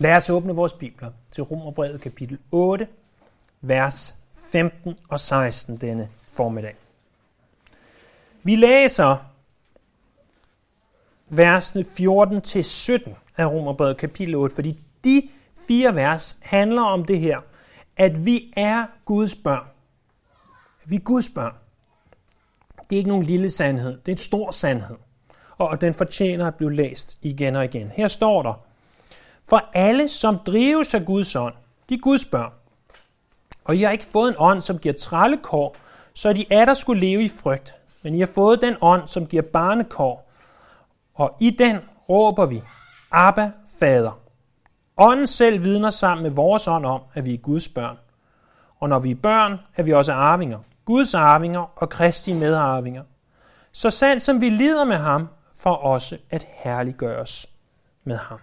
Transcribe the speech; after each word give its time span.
Lad 0.00 0.16
os 0.16 0.30
åbne 0.30 0.54
vores 0.54 0.72
bibler 0.72 1.10
til 1.32 1.42
Romerbrevet 1.42 2.00
kapitel 2.00 2.38
8, 2.50 2.88
vers 3.60 4.14
15 4.52 4.98
og 5.08 5.20
16 5.20 5.76
denne 5.76 6.08
formiddag. 6.28 6.76
Vi 8.42 8.56
læser 8.56 9.16
versene 11.28 11.84
14 11.96 12.40
til 12.40 12.64
17 12.64 13.16
af 13.36 13.46
Romerbrevet 13.46 13.96
kapitel 13.96 14.34
8, 14.34 14.54
fordi 14.54 14.78
de 15.04 15.28
fire 15.68 15.94
vers 15.94 16.38
handler 16.42 16.82
om 16.82 17.04
det 17.04 17.20
her, 17.20 17.40
at 17.96 18.24
vi 18.24 18.52
er 18.56 18.86
Guds 19.04 19.34
børn. 19.34 19.66
Vi 20.84 20.96
er 20.96 21.00
Guds 21.00 21.28
børn. 21.28 21.54
Det 22.90 22.96
er 22.96 22.98
ikke 22.98 23.08
nogen 23.08 23.24
lille 23.24 23.50
sandhed, 23.50 23.90
det 23.90 24.08
er 24.08 24.12
en 24.12 24.18
stor 24.18 24.50
sandhed. 24.50 24.96
Og 25.58 25.80
den 25.80 25.94
fortjener 25.94 26.46
at 26.46 26.54
blive 26.54 26.74
læst 26.74 27.18
igen 27.22 27.56
og 27.56 27.64
igen. 27.64 27.90
Her 27.90 28.08
står 28.08 28.42
der, 28.42 28.67
for 29.48 29.64
alle, 29.72 30.08
som 30.08 30.38
drives 30.38 30.94
af 30.94 31.04
Guds 31.04 31.36
ånd, 31.36 31.54
de 31.88 31.94
er 31.94 31.98
Guds 31.98 32.24
børn. 32.24 32.52
Og 33.64 33.76
I 33.76 33.82
har 33.82 33.90
ikke 33.90 34.04
fået 34.04 34.28
en 34.28 34.34
ånd, 34.38 34.60
som 34.60 34.78
giver 34.78 34.94
trallekår, 34.94 35.76
så 36.14 36.32
de 36.32 36.46
er 36.50 36.64
der 36.64 36.74
skulle 36.74 37.00
leve 37.00 37.22
i 37.22 37.28
frygt. 37.28 37.74
Men 38.02 38.14
I 38.14 38.20
har 38.20 38.28
fået 38.34 38.62
den 38.62 38.76
ånd, 38.80 39.08
som 39.08 39.26
giver 39.26 39.42
barnekår. 39.42 40.30
Og 41.14 41.36
i 41.40 41.50
den 41.50 41.76
råber 42.08 42.46
vi, 42.46 42.62
Abba, 43.10 43.50
Fader. 43.78 44.20
Ånden 44.96 45.26
selv 45.26 45.62
vidner 45.62 45.90
sammen 45.90 46.22
med 46.22 46.30
vores 46.30 46.68
ånd 46.68 46.86
om, 46.86 47.00
at 47.14 47.24
vi 47.24 47.34
er 47.34 47.38
Guds 47.38 47.68
børn. 47.68 47.96
Og 48.80 48.88
når 48.88 48.98
vi 48.98 49.10
er 49.10 49.14
børn, 49.14 49.58
er 49.76 49.82
vi 49.82 49.92
også 49.92 50.12
arvinger. 50.12 50.58
Guds 50.84 51.14
arvinger 51.14 51.72
og 51.76 51.90
Kristi 51.90 52.32
medarvinger. 52.32 53.02
Så 53.72 53.90
sandt 53.90 54.22
som 54.22 54.40
vi 54.40 54.50
lider 54.50 54.84
med 54.84 54.96
ham, 54.96 55.28
for 55.54 55.70
også 55.70 56.18
at 56.30 56.46
herliggøres 56.50 57.46
med 58.04 58.16
ham. 58.16 58.38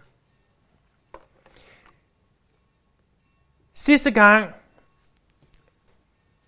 Sidste 3.77 4.11
gang 4.11 4.49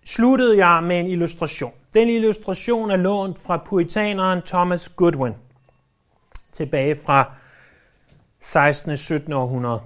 sluttede 0.04 0.66
jeg 0.66 0.82
med 0.82 1.00
en 1.00 1.06
illustration. 1.06 1.72
Den 1.94 2.08
illustration 2.08 2.90
er 2.90 2.96
lånt 2.96 3.38
fra 3.38 3.56
puritaneren 3.56 4.42
Thomas 4.42 4.88
Goodwin 4.88 5.34
tilbage 6.52 6.96
fra 7.06 7.32
16. 8.40 8.90
og 8.90 8.98
17. 8.98 9.32
århundrede. 9.32 9.80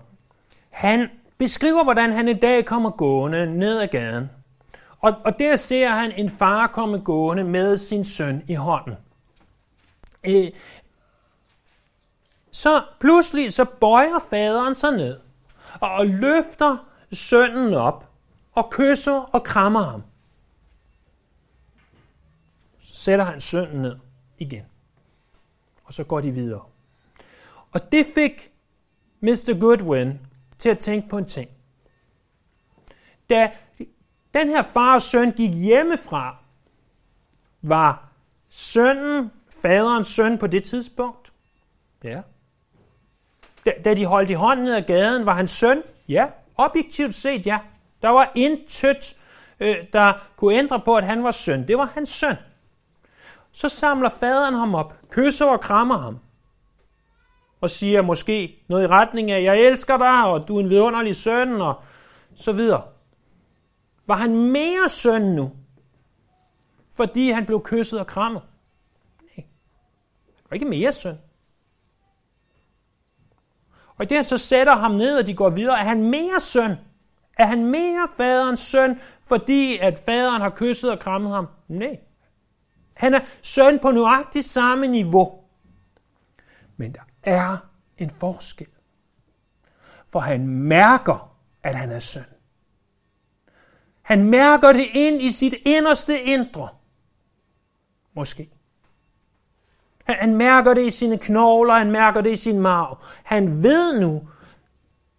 Han 0.70 1.08
beskriver, 1.38 1.84
hvordan 1.84 2.12
han 2.12 2.28
i 2.28 2.34
dag 2.34 2.64
kommer 2.64 2.90
gående 2.90 3.58
ned 3.58 3.80
ad 3.80 3.88
gaden. 3.88 4.30
Og, 5.00 5.14
og 5.24 5.38
der 5.38 5.56
ser 5.56 5.88
han 5.88 6.12
en 6.12 6.30
far 6.30 6.66
komme 6.66 6.98
gående 6.98 7.44
med 7.44 7.78
sin 7.78 8.04
søn 8.04 8.42
i 8.48 8.54
hånden. 8.54 8.94
Øh, 10.26 10.50
så 12.50 12.82
pludselig 13.00 13.52
så 13.52 13.64
bøjer 13.64 14.18
faderen 14.30 14.74
sig 14.74 14.92
ned 14.92 15.20
og 15.80 16.06
løfter 16.06 16.91
sønnen 17.12 17.74
op 17.74 18.08
og 18.52 18.70
kysser 18.70 19.12
og 19.12 19.44
krammer 19.44 19.82
ham. 19.82 20.02
Så 22.78 22.94
sætter 22.94 23.24
han 23.24 23.40
sønnen 23.40 23.82
ned 23.82 23.96
igen. 24.38 24.64
Og 25.84 25.94
så 25.94 26.04
går 26.04 26.20
de 26.20 26.30
videre. 26.30 26.64
Og 27.72 27.92
det 27.92 28.06
fik 28.14 28.52
Mr. 29.20 29.60
Goodwin 29.60 30.20
til 30.58 30.68
at 30.68 30.78
tænke 30.78 31.08
på 31.08 31.18
en 31.18 31.26
ting. 31.26 31.50
Da 33.30 33.50
den 34.34 34.48
her 34.48 34.62
far 34.62 34.94
og 34.94 35.02
søn 35.02 35.32
gik 35.32 35.54
hjemmefra, 35.54 36.36
var 37.62 38.08
sønnen, 38.48 39.30
faderens 39.62 40.06
søn 40.06 40.38
på 40.38 40.46
det 40.46 40.64
tidspunkt? 40.64 41.32
Ja. 42.04 42.22
Da, 43.64 43.72
da 43.84 43.94
de 43.94 44.06
holdt 44.06 44.30
i 44.30 44.32
hånden 44.32 44.64
ned 44.64 44.74
ad 44.74 44.82
gaden, 44.82 45.26
var 45.26 45.34
han 45.34 45.48
søn? 45.48 45.82
Ja. 46.08 46.26
Objektivt 46.56 47.14
set, 47.14 47.46
ja. 47.46 47.58
Der 48.02 48.08
var 48.08 48.32
intet, 48.34 49.16
øh, 49.60 49.76
der 49.92 50.12
kunne 50.36 50.54
ændre 50.54 50.80
på, 50.80 50.96
at 50.96 51.04
han 51.04 51.24
var 51.24 51.30
søn. 51.30 51.68
Det 51.68 51.78
var 51.78 51.90
hans 51.94 52.08
søn. 52.08 52.36
Så 53.52 53.68
samler 53.68 54.08
faderen 54.08 54.54
ham 54.54 54.74
op, 54.74 54.94
kysser 55.10 55.46
og 55.46 55.60
krammer 55.60 55.98
ham, 55.98 56.18
og 57.60 57.70
siger 57.70 58.02
måske 58.02 58.64
noget 58.68 58.84
i 58.84 58.86
retning 58.86 59.30
af, 59.30 59.42
jeg 59.42 59.60
elsker 59.60 59.96
dig, 59.96 60.24
og 60.24 60.48
du 60.48 60.56
er 60.56 60.60
en 60.60 60.70
vidunderlig 60.70 61.16
søn, 61.16 61.60
og 61.60 61.82
så 62.34 62.52
videre. 62.52 62.82
Var 64.06 64.16
han 64.16 64.36
mere 64.36 64.88
søn 64.88 65.22
nu, 65.22 65.52
fordi 66.96 67.30
han 67.30 67.46
blev 67.46 67.62
kysset 67.62 68.00
og 68.00 68.06
krammet? 68.06 68.42
Nej. 69.22 69.46
Han 70.36 70.44
var 70.50 70.54
ikke 70.54 70.66
mere 70.66 70.92
søn. 70.92 71.18
Og 73.98 74.08
det 74.08 74.16
han 74.16 74.24
så 74.24 74.38
sætter 74.38 74.76
ham 74.76 74.90
ned, 74.90 75.18
og 75.18 75.26
de 75.26 75.34
går 75.34 75.50
videre, 75.50 75.78
er 75.80 75.84
han 75.84 76.02
mere 76.02 76.40
søn? 76.40 76.76
Er 77.38 77.46
han 77.46 77.66
mere 77.66 78.08
faderens 78.16 78.60
søn, 78.60 79.00
fordi 79.22 79.78
at 79.78 79.98
faderen 79.98 80.42
har 80.42 80.50
kysset 80.50 80.90
og 80.90 80.98
krammet 80.98 81.32
ham? 81.32 81.46
Nej. 81.68 81.98
Han 82.94 83.14
er 83.14 83.20
søn 83.42 83.78
på 83.78 83.90
nøjagtigt 83.90 84.46
samme 84.46 84.86
niveau. 84.86 85.40
Men 86.76 86.94
der 86.94 87.00
er 87.22 87.56
en 87.98 88.10
forskel. 88.10 88.66
For 90.06 90.20
han 90.20 90.46
mærker, 90.46 91.36
at 91.62 91.74
han 91.74 91.90
er 91.90 91.98
søn. 91.98 92.22
Han 94.02 94.24
mærker 94.24 94.72
det 94.72 94.86
ind 94.92 95.22
i 95.22 95.32
sit 95.32 95.54
inderste 95.64 96.22
indre. 96.22 96.68
Måske. 98.14 98.50
Han, 100.04 100.16
han 100.20 100.34
mærker 100.34 100.74
det 100.74 100.86
i 100.86 100.90
sine 100.90 101.18
knogler, 101.18 101.74
han 101.74 101.90
mærker 101.90 102.20
det 102.20 102.30
i 102.32 102.36
sin 102.36 102.60
marv. 102.60 103.04
Han 103.22 103.62
ved 103.62 104.00
nu 104.00 104.28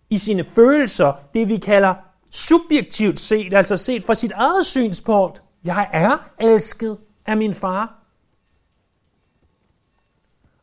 i 0.10 0.18
sine 0.18 0.44
følelser, 0.44 1.14
det 1.34 1.50
vi 1.50 1.58
kalder 1.58 1.96
subjektivt 2.30 3.20
set, 3.20 3.54
altså 3.54 3.78
set 3.78 4.04
fra 4.04 4.16
sit 4.16 4.32
eget 4.32 4.66
synspunkt, 4.66 5.44
jeg 5.64 5.90
er 5.94 6.18
elsket 6.40 6.98
af 7.26 7.38
min 7.38 7.54
far. 7.54 8.00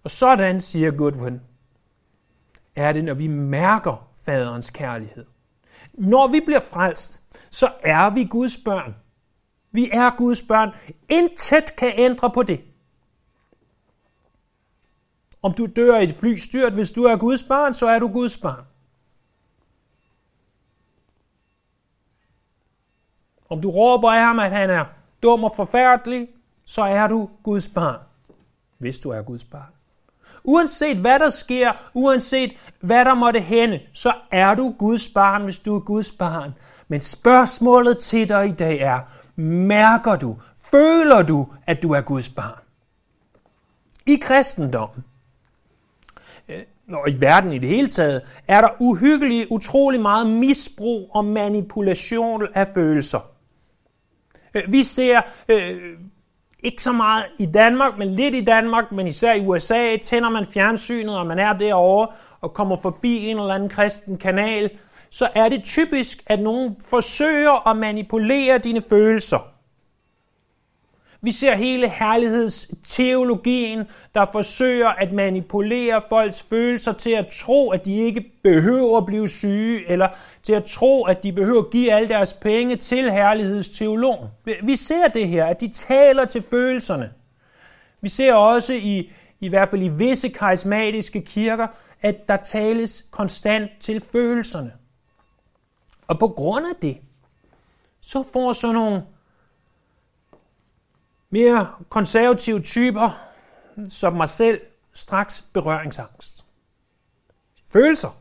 Og 0.05 0.11
sådan, 0.11 0.61
siger 0.61 0.91
Goodwin, 0.91 1.41
er 2.77 2.93
det, 2.93 3.05
når 3.05 3.15
vi 3.15 3.27
mærker 3.27 4.09
faderens 4.25 4.71
kærlighed. 4.71 5.25
Når 5.93 6.29
vi 6.29 6.41
bliver 6.47 6.61
frelst, 6.61 7.23
så 7.51 7.71
er 7.83 8.11
vi 8.11 8.25
Guds 8.25 8.59
børn. 8.65 8.95
Vi 9.73 9.91
er 9.93 10.17
Guds 10.17 10.43
børn. 10.43 10.71
Intet 11.09 11.77
kan 11.77 11.93
ændre 11.95 12.31
på 12.31 12.43
det. 12.43 12.61
Om 15.43 15.55
du 15.55 15.67
dør 15.67 15.97
i 15.97 16.05
et 16.05 16.15
flystyrt, 16.15 16.73
hvis 16.73 16.91
du 16.91 17.05
er 17.05 17.17
Guds 17.17 17.43
barn, 17.43 17.75
så 17.75 17.89
er 17.89 17.99
du 17.99 18.09
Guds 18.09 18.39
barn. 18.39 18.65
Om 23.51 23.61
du 23.61 23.71
råber 23.71 24.11
af 24.11 24.21
ham, 24.21 24.39
at 24.39 24.51
han 24.51 24.71
er 24.71 24.84
dum 25.23 25.45
og 25.45 25.53
forfærdelig, 25.56 26.28
så 26.65 26.83
er 26.83 27.09
du 27.09 27.31
Guds 27.43 27.69
barn. 27.69 28.01
Hvis 28.78 29.01
du 29.01 29.11
er 29.11 29.23
Guds 29.23 29.45
barn. 29.45 29.73
Uanset 30.45 30.97
hvad 30.97 31.19
der 31.19 31.31
sker, 31.31 31.72
uanset 31.95 32.53
hvad 32.81 33.05
der 33.05 33.15
måtte 33.15 33.41
hende, 33.41 33.81
så 33.93 34.12
er 34.31 34.55
du 34.55 34.75
Guds 34.78 35.09
barn, 35.09 35.45
hvis 35.45 35.59
du 35.59 35.77
er 35.77 35.81
Guds 35.81 36.12
barn. 36.12 36.55
Men 36.89 37.01
spørgsmålet 37.01 37.99
til 37.99 38.28
dig 38.28 38.49
i 38.49 38.53
dag 38.53 38.78
er, 38.81 39.01
mærker 39.41 40.17
du, 40.17 40.37
føler 40.57 41.22
du, 41.22 41.49
at 41.67 41.83
du 41.83 41.93
er 41.93 42.01
Guds 42.01 42.28
barn? 42.28 42.61
I 44.07 44.17
kristendommen, 44.22 45.05
og 46.93 47.11
i 47.11 47.21
verden 47.21 47.53
i 47.53 47.59
det 47.59 47.69
hele 47.69 47.89
taget, 47.89 48.23
er 48.49 48.61
der 48.61 48.69
uhyggeligt, 48.81 49.47
utrolig 49.51 50.01
meget 50.01 50.27
misbrug 50.27 51.11
og 51.15 51.25
manipulation 51.25 52.43
af 52.55 52.69
følelser. 52.75 53.21
Øh, 54.55 54.62
vi 54.69 54.84
ser 54.84 55.21
øh, 55.49 55.81
ikke 56.62 56.83
så 56.83 56.93
meget 56.93 57.25
i 57.39 57.47
Danmark, 57.47 57.99
men 57.99 58.09
lidt 58.09 58.34
i 58.34 58.45
Danmark, 58.45 58.93
men 58.93 59.06
især 59.06 59.34
i 59.34 59.47
USA, 59.47 59.97
tænder 59.97 60.28
man 60.28 60.47
fjernsynet, 60.47 61.19
og 61.19 61.27
man 61.27 61.39
er 61.39 61.53
derovre 61.53 62.09
og 62.41 62.55
kommer 62.55 62.77
forbi 62.77 63.27
en 63.27 63.39
eller 63.39 63.55
anden 63.55 63.69
kristen 63.69 64.19
kanal, 64.19 64.71
så 65.10 65.28
er 65.34 65.48
det 65.48 65.65
typisk, 65.65 66.22
at 66.27 66.41
nogen 66.41 66.77
forsøger 66.91 67.69
at 67.69 67.77
manipulere 67.77 68.59
dine 68.59 68.83
følelser. 68.91 69.50
Vi 71.22 71.33
ser 71.33 71.55
hele 71.55 71.89
herlighedsteologien, 71.89 73.84
der 74.15 74.25
forsøger 74.33 74.89
at 74.89 75.13
manipulere 75.13 76.03
folks 76.09 76.43
følelser 76.43 76.93
til 76.93 77.11
at 77.11 77.27
tro, 77.27 77.71
at 77.71 77.84
de 77.84 77.97
ikke 77.97 78.33
behøver 78.43 78.99
at 78.99 79.07
blive 79.07 79.28
syge, 79.28 79.91
eller 79.91 80.09
til 80.43 80.53
at 80.53 80.65
tro, 80.65 81.05
at 81.05 81.22
de 81.22 81.33
behøver 81.33 81.63
at 81.63 81.71
give 81.71 81.93
alle 81.93 82.09
deres 82.09 82.33
penge 82.33 82.77
til 82.77 83.13
herlighedsteologen. 83.13 84.28
Vi 84.63 84.77
ser 84.77 85.09
det 85.09 85.28
her, 85.28 85.45
at 85.45 85.61
de 85.61 85.69
taler 85.69 86.25
til 86.25 86.43
følelserne. 86.43 87.11
Vi 88.01 88.09
ser 88.09 88.34
også 88.34 88.73
i, 88.73 89.11
i 89.41 89.49
hvert 89.49 89.69
fald 89.69 89.83
i 89.83 89.89
visse 89.89 90.28
karismatiske 90.28 91.21
kirker, 91.21 91.66
at 92.03 92.28
der 92.28 92.37
tales 92.37 93.05
konstant 93.11 93.71
til 93.81 94.01
følelserne. 94.13 94.73
Og 96.09 96.19
på 96.19 96.28
grund 96.28 96.66
af 96.66 96.77
det, 96.83 96.99
så 98.01 98.25
får 98.33 98.53
sådan 98.53 98.75
nogle 98.75 99.03
mere 101.30 101.71
konservative 101.88 102.60
typer, 102.62 103.28
som 103.88 104.12
mig 104.12 104.28
selv, 104.28 104.60
straks 104.92 105.44
berøringsangst. 105.53 106.44
Følelser, 107.72 108.16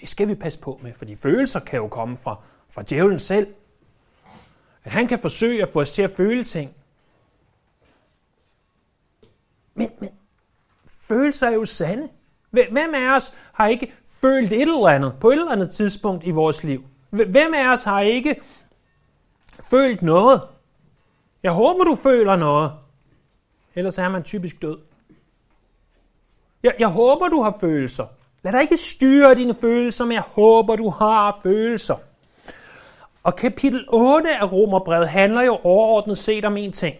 Det 0.00 0.08
skal 0.08 0.28
vi 0.28 0.34
passe 0.34 0.58
på 0.58 0.80
med, 0.82 0.92
for 0.94 1.04
de 1.04 1.16
følelser 1.16 1.60
kan 1.60 1.76
jo 1.76 1.88
komme 1.88 2.16
fra, 2.16 2.36
fra 2.70 2.82
djævlen 2.82 3.18
selv. 3.18 3.54
At 4.84 4.92
han 4.92 5.08
kan 5.08 5.18
forsøge 5.18 5.62
at 5.62 5.68
få 5.68 5.80
os 5.80 5.92
til 5.92 6.02
at 6.02 6.10
føle 6.10 6.44
ting. 6.44 6.74
Men, 9.74 9.90
men 10.00 10.10
følelser 11.00 11.46
er 11.46 11.52
jo 11.52 11.64
sande. 11.64 12.08
Hvem 12.50 12.94
af 12.94 13.16
os 13.16 13.34
har 13.52 13.66
ikke 13.66 13.92
følt 14.20 14.52
et 14.52 14.62
eller 14.62 14.88
andet 14.88 15.14
på 15.20 15.28
et 15.28 15.32
eller 15.32 15.52
andet 15.52 15.70
tidspunkt 15.70 16.24
i 16.24 16.30
vores 16.30 16.64
liv? 16.64 16.84
Hvem 17.10 17.54
af 17.54 17.72
os 17.72 17.82
har 17.84 18.00
ikke 18.00 18.42
følt 19.70 20.02
noget? 20.02 20.40
Jeg 21.42 21.52
håber, 21.52 21.84
du 21.84 21.94
føler 21.94 22.36
noget. 22.36 22.72
Ellers 23.74 23.98
er 23.98 24.08
man 24.08 24.22
typisk 24.22 24.62
død. 24.62 24.78
Jeg, 26.62 26.74
jeg 26.78 26.88
håber, 26.88 27.28
du 27.28 27.42
har 27.42 27.56
følelser. 27.60 28.06
Lad 28.42 28.52
dig 28.52 28.60
ikke 28.60 28.76
styre 28.76 29.34
dine 29.34 29.54
følelser, 29.54 30.04
men 30.04 30.12
jeg 30.12 30.22
håber, 30.22 30.76
du 30.76 30.88
har 30.90 31.38
følelser. 31.42 31.96
Og 33.22 33.36
kapitel 33.36 33.86
8 33.88 34.36
af 34.36 34.52
Romerbrevet 34.52 35.08
handler 35.08 35.42
jo 35.42 35.58
overordnet 35.62 36.18
set 36.18 36.44
om 36.44 36.56
en 36.56 36.72
ting. 36.72 36.96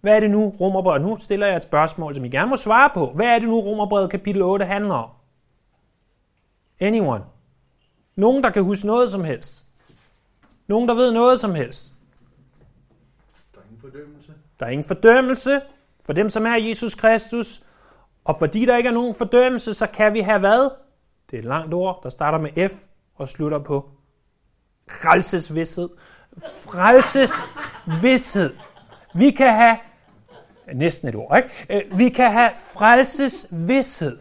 Hvad 0.00 0.16
er 0.16 0.20
det 0.20 0.30
nu, 0.30 0.54
Romerbrevet? 0.60 1.02
Nu 1.02 1.16
stiller 1.20 1.46
jeg 1.46 1.56
et 1.56 1.62
spørgsmål, 1.62 2.14
som 2.14 2.24
I 2.24 2.28
gerne 2.28 2.50
må 2.50 2.56
svare 2.56 2.90
på. 2.94 3.06
Hvad 3.06 3.26
er 3.26 3.38
det 3.38 3.48
nu, 3.48 3.60
Romerbrevet 3.60 4.10
kapitel 4.10 4.42
8 4.42 4.64
handler 4.64 4.94
om? 4.94 5.10
Anyone? 6.80 7.24
Nogen, 8.16 8.44
der 8.44 8.50
kan 8.50 8.64
huske 8.64 8.86
noget 8.86 9.10
som 9.10 9.24
helst? 9.24 9.64
Nogen, 10.66 10.88
der 10.88 10.94
ved 10.94 11.12
noget 11.12 11.40
som 11.40 11.54
helst? 11.54 11.94
Fordømmelse. 13.90 14.32
Der 14.60 14.66
er 14.66 14.70
ingen 14.70 14.84
fordømmelse 14.84 15.60
for 16.04 16.12
dem, 16.12 16.28
som 16.28 16.46
er 16.46 16.54
Jesus 16.54 16.94
Kristus. 16.94 17.62
Og 18.24 18.36
fordi 18.38 18.66
der 18.66 18.76
ikke 18.76 18.88
er 18.88 18.92
nogen 18.92 19.14
fordømmelse, 19.14 19.74
så 19.74 19.86
kan 19.86 20.14
vi 20.14 20.20
have 20.20 20.38
hvad? 20.38 20.70
Det 21.30 21.36
er 21.36 21.38
et 21.38 21.44
langt 21.44 21.74
ord, 21.74 22.00
der 22.02 22.08
starter 22.08 22.38
med 22.38 22.68
F 22.68 22.72
og 23.14 23.28
slutter 23.28 23.58
på 23.58 23.90
frelsesvidshed. 24.90 25.88
Frelsesvidshed. 26.38 28.54
Vi 29.14 29.30
kan 29.30 29.54
have, 29.54 29.76
næsten 30.74 31.08
et 31.08 31.14
ord, 31.14 31.36
ikke? 31.36 31.86
Øh, 31.86 31.98
vi 31.98 32.08
kan 32.08 32.32
have 32.32 32.50
frelsesvidshed. 32.56 34.18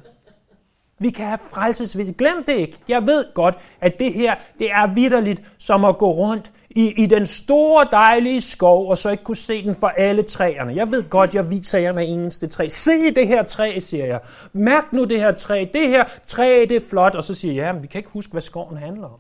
Vi 1.00 1.10
kan 1.10 1.26
have 1.26 1.40
frelsesvidshed. 1.52 2.16
Glem 2.16 2.44
det 2.44 2.54
ikke. 2.54 2.78
Jeg 2.88 3.02
ved 3.02 3.34
godt, 3.34 3.56
at 3.82 4.00
det 4.00 4.14
her, 4.14 4.36
det 4.60 4.72
er 4.72 4.94
vidderligt 4.94 5.42
som 5.58 5.86
at 5.86 5.98
gå 5.98 6.12
rundt 6.12 6.52
i, 6.70 7.04
i 7.04 7.06
den 7.06 7.26
store 7.26 7.88
dejlige 7.92 8.42
skov, 8.42 8.90
og 8.90 8.98
så 8.98 9.10
ikke 9.10 9.24
kunne 9.24 9.36
se 9.36 9.64
den 9.64 9.76
for 9.76 9.88
alle 9.88 10.24
træerne. 10.24 10.76
Jeg 10.76 10.92
ved 10.92 11.10
godt, 11.10 11.36
jeg 11.36 11.50
viser 11.50 11.80
jer 11.80 11.92
hver 11.92 12.02
eneste 12.02 12.48
træ. 12.48 12.68
Se 12.68 13.12
det 13.12 13.28
her 13.28 13.44
træ, 13.44 13.80
siger 13.80 14.06
jeg. 14.06 14.20
Mærk 14.54 14.94
nu 14.94 15.04
det 15.04 15.20
her 15.20 15.32
træ. 15.32 15.66
Det 15.74 15.88
her 15.88 16.06
træ, 16.28 16.66
det 16.70 16.78
er 16.78 16.88
flot. 16.90 17.16
Og 17.16 17.24
så 17.24 17.34
siger 17.34 17.54
jeg, 17.54 17.64
ja, 17.64 17.74
men 17.74 17.82
vi 17.82 17.88
kan 17.88 18.00
ikke 18.00 18.10
huske, 18.10 18.32
hvad 18.32 18.42
skoven 18.42 18.78
handler 18.78 19.08
om. 19.08 19.20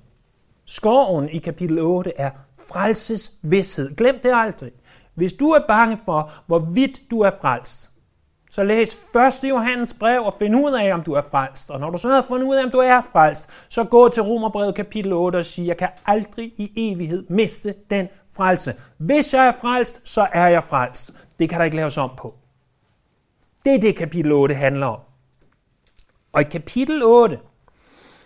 Skoven 0.65 1.29
i 1.29 1.37
kapitel 1.37 1.79
8 1.79 2.11
er 2.17 2.29
frelsesvidshed. 2.71 3.95
Glem 3.95 4.19
det 4.23 4.31
aldrig. 4.33 4.71
Hvis 5.15 5.33
du 5.33 5.49
er 5.49 5.59
bange 5.67 5.97
for, 6.05 6.31
hvorvidt 6.47 7.01
du 7.11 7.19
er 7.19 7.31
frelst, 7.41 7.88
så 8.59 8.63
læs 8.63 9.15
1. 9.43 9.49
Johannes 9.49 9.93
brev 9.93 10.21
og 10.21 10.33
find 10.39 10.55
ud 10.55 10.73
af, 10.73 10.93
om 10.93 11.03
du 11.03 11.13
er 11.13 11.21
frelst. 11.21 11.69
Og 11.69 11.79
når 11.79 11.89
du 11.89 11.97
så 11.97 12.09
har 12.09 12.21
fundet 12.21 12.47
ud 12.47 12.55
af, 12.55 12.63
om 12.63 12.71
du 12.71 12.77
er 12.77 13.01
frelst, 13.11 13.49
så 13.69 13.83
gå 13.83 14.09
til 14.09 14.23
Romerbrevet 14.23 14.75
kapitel 14.75 15.13
8 15.13 15.37
og 15.37 15.45
sige, 15.45 15.67
jeg 15.67 15.77
kan 15.77 15.89
aldrig 16.05 16.45
i 16.57 16.71
evighed 16.75 17.25
miste 17.29 17.75
den 17.89 18.07
frelse. 18.35 18.75
Hvis 18.97 19.33
jeg 19.33 19.47
er 19.47 19.51
frelst, 19.61 20.01
så 20.03 20.27
er 20.31 20.47
jeg 20.47 20.63
frelst. 20.63 21.11
Det 21.39 21.49
kan 21.49 21.59
der 21.59 21.65
ikke 21.65 21.77
laves 21.77 21.97
om 21.97 22.11
på. 22.17 22.35
Det 23.65 23.75
er 23.75 23.79
det, 23.79 23.95
kapitel 23.95 24.31
8 24.31 24.55
handler 24.55 24.87
om. 24.87 24.99
Og 26.33 26.41
i 26.41 26.43
kapitel 26.43 27.03
8, 27.03 27.39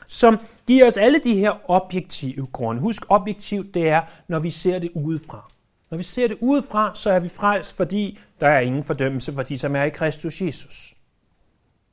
som 0.08 0.40
giver 0.68 0.88
os 0.88 0.98
alle 0.98 1.20
de 1.20 1.36
her 1.36 1.72
objektive 1.72 2.48
grunde. 2.52 2.82
Husk, 2.82 3.06
objektivt 3.10 3.74
det 3.74 3.90
er, 3.90 4.02
når 4.28 4.40
vi 4.40 4.50
ser 4.50 4.80
det 4.80 4.92
udefra. 4.96 5.53
Når 5.94 5.98
vi 5.98 6.04
ser 6.04 6.28
det 6.28 6.38
udefra, 6.42 6.92
så 6.96 7.10
er 7.10 7.20
vi 7.20 7.30
frelst, 7.30 7.78
fordi 7.78 8.20
der 8.42 8.48
er 8.48 8.60
ingen 8.60 8.84
fordømmelse 8.84 9.34
for 9.34 9.44
de, 9.44 9.58
som 9.58 9.76
er 9.76 9.84
i 9.84 9.90
Kristus 9.90 10.42
Jesus. 10.42 10.96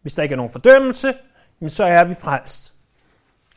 Hvis 0.03 0.13
der 0.13 0.23
ikke 0.23 0.33
er 0.33 0.37
nogen 0.37 0.53
fordømmelse, 0.53 1.15
så 1.67 1.85
er 1.85 2.05
vi 2.05 2.15
frelst. 2.15 2.75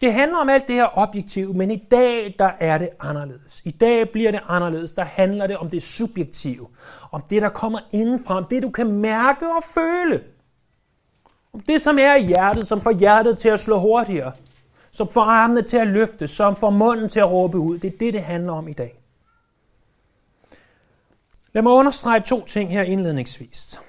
Det 0.02 0.14
handler 0.14 0.38
om 0.38 0.50
alt 0.50 0.68
det 0.68 0.76
her 0.76 0.98
objektive, 0.98 1.54
men 1.54 1.72
i 1.72 1.88
dag 1.92 2.36
der 2.40 2.52
er 2.60 2.78
det 2.78 2.90
anderledes. 3.00 3.62
I 3.66 3.72
dag 3.72 4.10
bliver 4.10 4.32
det 4.32 4.40
anderledes. 4.48 4.92
Der 4.92 5.04
handler 5.04 5.48
det 5.48 5.58
om 5.58 5.70
det 5.70 5.84
subjektive. 5.84 6.68
Om 7.12 7.24
det, 7.30 7.42
der 7.42 7.50
kommer 7.50 7.80
indenfra. 7.92 8.38
Om 8.38 8.46
det, 8.46 8.64
du 8.64 8.70
kan 8.70 8.92
mærke 8.92 9.48
og 9.48 9.64
føle. 9.74 10.24
Om 11.54 11.60
det, 11.60 11.82
som 11.82 11.98
er 12.00 12.16
i 12.16 12.26
hjertet, 12.26 12.68
som 12.68 12.82
får 12.82 12.92
hjertet 12.92 13.38
til 13.38 13.50
at 13.50 13.60
slå 13.60 13.80
hurtigere. 13.80 14.32
Som 14.92 15.10
får 15.10 15.22
armene 15.22 15.62
til 15.62 15.78
at 15.78 15.88
løfte. 15.88 16.28
Som 16.28 16.56
får 16.56 16.70
munden 16.70 17.10
til 17.10 17.20
at 17.20 17.32
råbe 17.32 17.58
ud. 17.58 17.78
Det 17.78 17.94
er 17.94 17.98
det, 17.98 18.14
det 18.14 18.22
handler 18.22 18.54
om 18.54 18.68
i 18.68 18.74
dag. 18.74 19.03
Lad 21.54 21.64
mig 21.64 21.74
understrege 21.74 22.20
to 22.22 22.46
ting 22.46 22.72
her 22.72 22.84
indledningsvis. 22.84 23.80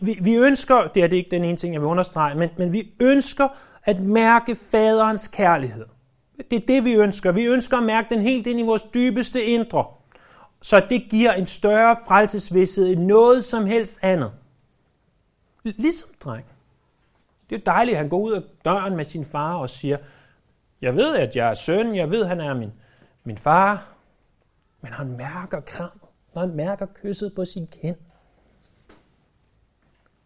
Vi, 0.00 0.18
vi 0.20 0.34
ønsker, 0.36 0.86
det 0.94 1.02
er 1.02 1.06
det 1.06 1.16
ikke 1.16 1.30
den 1.30 1.44
ene 1.44 1.56
ting, 1.56 1.74
jeg 1.74 1.80
vil 1.80 1.88
understrege, 1.88 2.34
men, 2.34 2.50
men 2.58 2.72
vi 2.72 2.94
ønsker 3.00 3.48
at 3.84 4.00
mærke 4.00 4.56
faderens 4.70 5.28
kærlighed. 5.28 5.86
Det 6.50 6.62
er 6.62 6.66
det, 6.66 6.84
vi 6.84 6.94
ønsker. 6.94 7.32
Vi 7.32 7.44
ønsker 7.44 7.76
at 7.76 7.82
mærke 7.82 8.14
den 8.14 8.20
helt 8.20 8.46
ind 8.46 8.60
i 8.60 8.62
vores 8.62 8.82
dybeste 8.82 9.44
indre, 9.44 9.84
så 10.62 10.86
det 10.90 11.06
giver 11.10 11.32
en 11.32 11.46
større 11.46 11.96
frelsesvidshed 12.08 12.92
end 12.92 13.04
noget 13.04 13.44
som 13.44 13.66
helst 13.66 13.98
andet. 14.02 14.32
Ligesom 15.62 16.08
dreng. 16.20 16.46
Det 17.50 17.56
er 17.56 17.58
jo 17.58 17.62
dejligt, 17.66 17.94
at 17.94 17.98
han 17.98 18.08
går 18.08 18.18
ud 18.18 18.32
af 18.32 18.42
døren 18.64 18.96
med 18.96 19.04
sin 19.04 19.24
far 19.24 19.54
og 19.56 19.70
siger, 19.70 19.96
jeg 20.80 20.96
ved, 20.96 21.16
at 21.16 21.36
jeg 21.36 21.48
er 21.48 21.54
søn, 21.54 21.96
jeg 21.96 22.10
ved, 22.10 22.22
at 22.22 22.28
han 22.28 22.40
er 22.40 22.54
min, 22.54 22.72
min 23.24 23.38
far, 23.38 23.88
men 24.80 24.92
han 24.92 25.16
mærker 25.16 25.60
kram 25.60 26.03
når 26.34 26.40
han 26.40 26.54
mærker 26.54 26.86
kysset 26.86 27.34
på 27.34 27.44
sin 27.44 27.66
kind. 27.66 27.96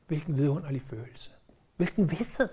Hvilken 0.07 0.37
vidunderlig 0.37 0.83
følelse. 0.83 1.31
Hvilken 1.77 2.11
vidshed. 2.11 2.49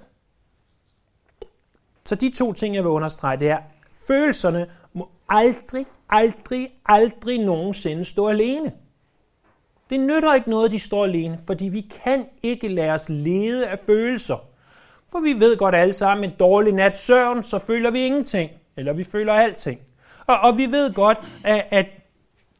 Så 2.05 2.15
de 2.15 2.29
to 2.29 2.53
ting, 2.53 2.75
jeg 2.75 2.83
vil 2.83 2.89
understrege, 2.89 3.39
det 3.39 3.49
er, 3.49 3.59
følelserne 4.07 4.67
må 4.93 5.09
aldrig, 5.29 5.85
aldrig, 6.09 6.71
aldrig 6.85 7.45
nogensinde 7.45 8.05
stå 8.05 8.27
alene. 8.27 8.71
Det 9.89 9.99
nytter 9.99 10.33
ikke 10.33 10.49
noget, 10.49 10.71
de 10.71 10.79
står 10.79 11.03
alene, 11.03 11.39
fordi 11.45 11.65
vi 11.65 11.81
kan 12.03 12.25
ikke 12.43 12.67
lade 12.67 12.91
os 12.91 13.09
lede 13.09 13.67
af 13.67 13.79
følelser. 13.79 14.37
For 15.11 15.19
vi 15.19 15.33
ved 15.33 15.57
godt 15.57 15.75
alle 15.75 15.93
sammen, 15.93 16.29
en 16.29 16.35
dårlig 16.39 16.73
nat 16.73 16.97
søvn, 16.97 17.43
så 17.43 17.59
føler 17.59 17.91
vi 17.91 17.99
ingenting, 17.99 18.51
eller 18.77 18.93
vi 18.93 19.03
føler 19.03 19.33
alting. 19.33 19.81
Og, 20.27 20.39
og 20.39 20.57
vi 20.57 20.65
ved 20.65 20.93
godt, 20.93 21.17
at, 21.43 21.67
at 21.71 21.85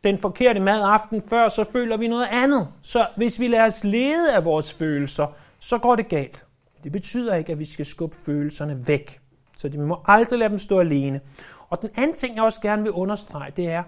den 0.05 0.17
forkerte 0.17 0.59
mad 0.59 0.81
aften 0.83 1.21
før, 1.21 1.50
så 1.50 1.63
føler 1.63 1.97
vi 1.97 2.07
noget 2.07 2.27
andet. 2.31 2.67
Så 2.81 3.07
hvis 3.17 3.39
vi 3.39 3.47
lader 3.47 3.65
os 3.65 3.83
lede 3.83 4.35
af 4.35 4.45
vores 4.45 4.74
følelser, 4.74 5.27
så 5.59 5.77
går 5.77 5.95
det 5.95 6.07
galt. 6.07 6.45
Det 6.83 6.91
betyder 6.91 7.35
ikke, 7.35 7.51
at 7.51 7.59
vi 7.59 7.65
skal 7.65 7.85
skubbe 7.85 8.17
følelserne 8.25 8.88
væk. 8.88 9.19
Så 9.57 9.69
vi 9.69 9.77
må 9.77 10.01
aldrig 10.05 10.39
lade 10.39 10.50
dem 10.50 10.57
stå 10.57 10.79
alene. 10.79 11.21
Og 11.69 11.81
den 11.81 11.89
anden 11.95 12.15
ting, 12.15 12.35
jeg 12.35 12.43
også 12.43 12.62
gerne 12.62 12.83
vil 12.83 12.91
understrege, 12.91 13.51
det 13.57 13.67
er, 13.67 13.83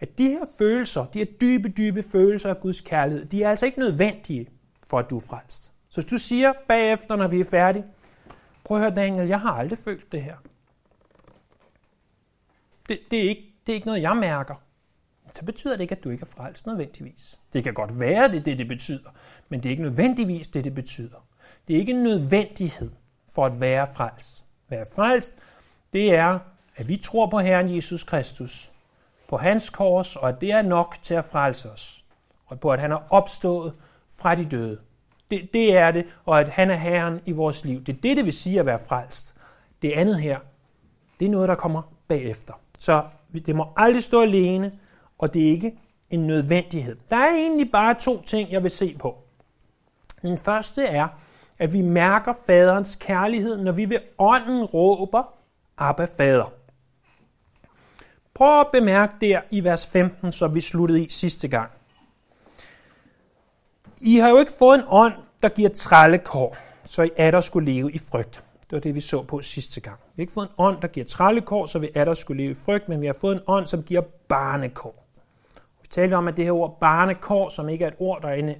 at 0.00 0.18
de 0.18 0.28
her 0.28 0.44
følelser, 0.58 1.04
de 1.04 1.18
her 1.18 1.26
dybe, 1.40 1.68
dybe 1.68 2.04
følelser 2.12 2.50
af 2.50 2.60
Guds 2.60 2.80
kærlighed, 2.80 3.24
de 3.24 3.42
er 3.42 3.50
altså 3.50 3.66
ikke 3.66 3.78
nødvendige 3.78 4.46
for, 4.86 4.98
at 4.98 5.10
du 5.10 5.16
er 5.16 5.20
frelst. 5.20 5.70
Så 5.88 6.00
hvis 6.00 6.10
du 6.10 6.18
siger 6.18 6.52
bagefter, 6.68 7.16
når 7.16 7.28
vi 7.28 7.40
er 7.40 7.44
færdige, 7.50 7.84
prøv 8.64 8.76
at 8.76 8.82
høre 8.82 8.94
Daniel, 8.94 9.28
jeg 9.28 9.40
har 9.40 9.50
aldrig 9.52 9.78
følt 9.78 10.12
det 10.12 10.22
her. 10.22 10.36
Det, 12.88 12.98
det, 13.10 13.24
er, 13.24 13.28
ikke, 13.28 13.54
det 13.66 13.72
er 13.72 13.74
ikke 13.74 13.86
noget, 13.86 14.02
jeg 14.02 14.16
mærker 14.16 14.54
så 15.34 15.44
betyder 15.44 15.74
det 15.74 15.80
ikke, 15.80 15.94
at 15.94 16.04
du 16.04 16.10
ikke 16.10 16.22
er 16.22 16.26
frelst 16.26 16.66
nødvendigvis. 16.66 17.38
Det 17.52 17.64
kan 17.64 17.74
godt 17.74 18.00
være, 18.00 18.32
det 18.32 18.44
det, 18.44 18.58
det 18.58 18.68
betyder, 18.68 19.10
men 19.48 19.62
det 19.62 19.68
er 19.68 19.70
ikke 19.70 19.82
nødvendigvis 19.82 20.48
det, 20.48 20.64
det 20.64 20.74
betyder. 20.74 21.26
Det 21.68 21.76
er 21.76 21.80
ikke 21.80 21.92
en 21.92 22.02
nødvendighed 22.02 22.90
for 23.28 23.46
at 23.46 23.60
være 23.60 23.86
frelst. 23.94 24.44
Være 24.68 24.86
frelst, 24.94 25.38
det 25.92 26.14
er, 26.14 26.38
at 26.76 26.88
vi 26.88 26.96
tror 26.96 27.26
på 27.26 27.38
Herren 27.38 27.76
Jesus 27.76 28.04
Kristus, 28.04 28.70
på 29.28 29.36
hans 29.36 29.70
kors, 29.70 30.16
og 30.16 30.28
at 30.28 30.40
det 30.40 30.52
er 30.52 30.62
nok 30.62 30.96
til 31.02 31.14
at 31.14 31.24
frelse 31.24 31.70
os, 31.70 32.04
og 32.46 32.60
på 32.60 32.70
at 32.70 32.80
han 32.80 32.92
er 32.92 33.12
opstået 33.12 33.72
fra 34.20 34.34
de 34.34 34.44
døde. 34.44 34.80
Det, 35.30 35.48
det 35.52 35.76
er 35.76 35.90
det, 35.90 36.06
og 36.24 36.40
at 36.40 36.48
han 36.48 36.70
er 36.70 36.74
Herren 36.74 37.20
i 37.26 37.32
vores 37.32 37.64
liv. 37.64 37.84
Det 37.84 37.96
er 37.96 38.00
det, 38.00 38.16
det 38.16 38.24
vil 38.24 38.32
sige 38.32 38.60
at 38.60 38.66
være 38.66 38.78
frelst. 38.88 39.34
Det 39.82 39.92
andet 39.92 40.20
her, 40.20 40.38
det 41.20 41.26
er 41.26 41.30
noget, 41.30 41.48
der 41.48 41.54
kommer 41.54 41.82
bagefter. 42.08 42.54
Så 42.78 43.04
det 43.46 43.56
må 43.56 43.66
aldrig 43.76 44.02
stå 44.02 44.22
alene, 44.22 44.72
og 45.20 45.34
det 45.34 45.46
er 45.46 45.50
ikke 45.50 45.78
en 46.10 46.26
nødvendighed. 46.26 46.96
Der 47.10 47.16
er 47.16 47.34
egentlig 47.34 47.70
bare 47.70 47.94
to 47.94 48.22
ting, 48.22 48.52
jeg 48.52 48.62
vil 48.62 48.70
se 48.70 48.96
på. 48.98 49.18
Den 50.22 50.38
første 50.38 50.84
er, 50.84 51.08
at 51.58 51.72
vi 51.72 51.82
mærker 51.82 52.32
faderens 52.46 52.96
kærlighed, 52.96 53.56
når 53.58 53.72
vi 53.72 53.90
ved 53.90 53.98
ånden 54.18 54.64
råber, 54.64 55.22
Abba 55.78 56.06
fader. 56.16 56.52
Prøv 58.34 58.60
at 58.60 58.66
bemærke 58.72 59.12
der 59.20 59.40
i 59.50 59.64
vers 59.64 59.86
15, 59.86 60.32
som 60.32 60.54
vi 60.54 60.60
sluttede 60.60 61.04
i 61.04 61.08
sidste 61.08 61.48
gang. 61.48 61.70
I 64.00 64.16
har 64.16 64.28
jo 64.28 64.38
ikke 64.38 64.52
fået 64.58 64.78
en 64.78 64.84
ånd, 64.88 65.14
der 65.42 65.48
giver 65.48 65.68
trællekår, 65.68 66.56
så 66.84 67.02
I 67.02 67.10
atter 67.16 67.40
skulle 67.40 67.72
leve 67.72 67.92
i 67.92 67.98
frygt. 67.98 68.44
Det 68.60 68.72
var 68.72 68.80
det, 68.80 68.94
vi 68.94 69.00
så 69.00 69.22
på 69.22 69.42
sidste 69.42 69.80
gang. 69.80 69.96
Vi 69.96 70.12
har 70.16 70.22
ikke 70.22 70.32
fået 70.32 70.48
en 70.48 70.54
ånd, 70.58 70.80
der 70.82 70.88
giver 70.88 71.06
trællekår, 71.06 71.66
så 71.66 71.78
vi 71.78 71.88
atter 71.94 72.14
skulle 72.14 72.42
leve 72.42 72.50
i 72.50 72.54
frygt, 72.64 72.88
men 72.88 73.00
vi 73.00 73.06
har 73.06 73.16
fået 73.20 73.34
en 73.34 73.42
ånd, 73.46 73.66
som 73.66 73.82
giver 73.82 74.00
barnekår. 74.28 75.09
Talte 75.90 76.14
om, 76.14 76.28
at 76.28 76.36
det 76.36 76.44
her 76.44 76.52
ord 76.52 76.78
barnekår, 76.80 77.48
som 77.48 77.68
ikke 77.68 77.84
er 77.84 77.88
et 77.88 77.94
ord, 77.98 78.22
der 78.22 78.32
inde, 78.32 78.54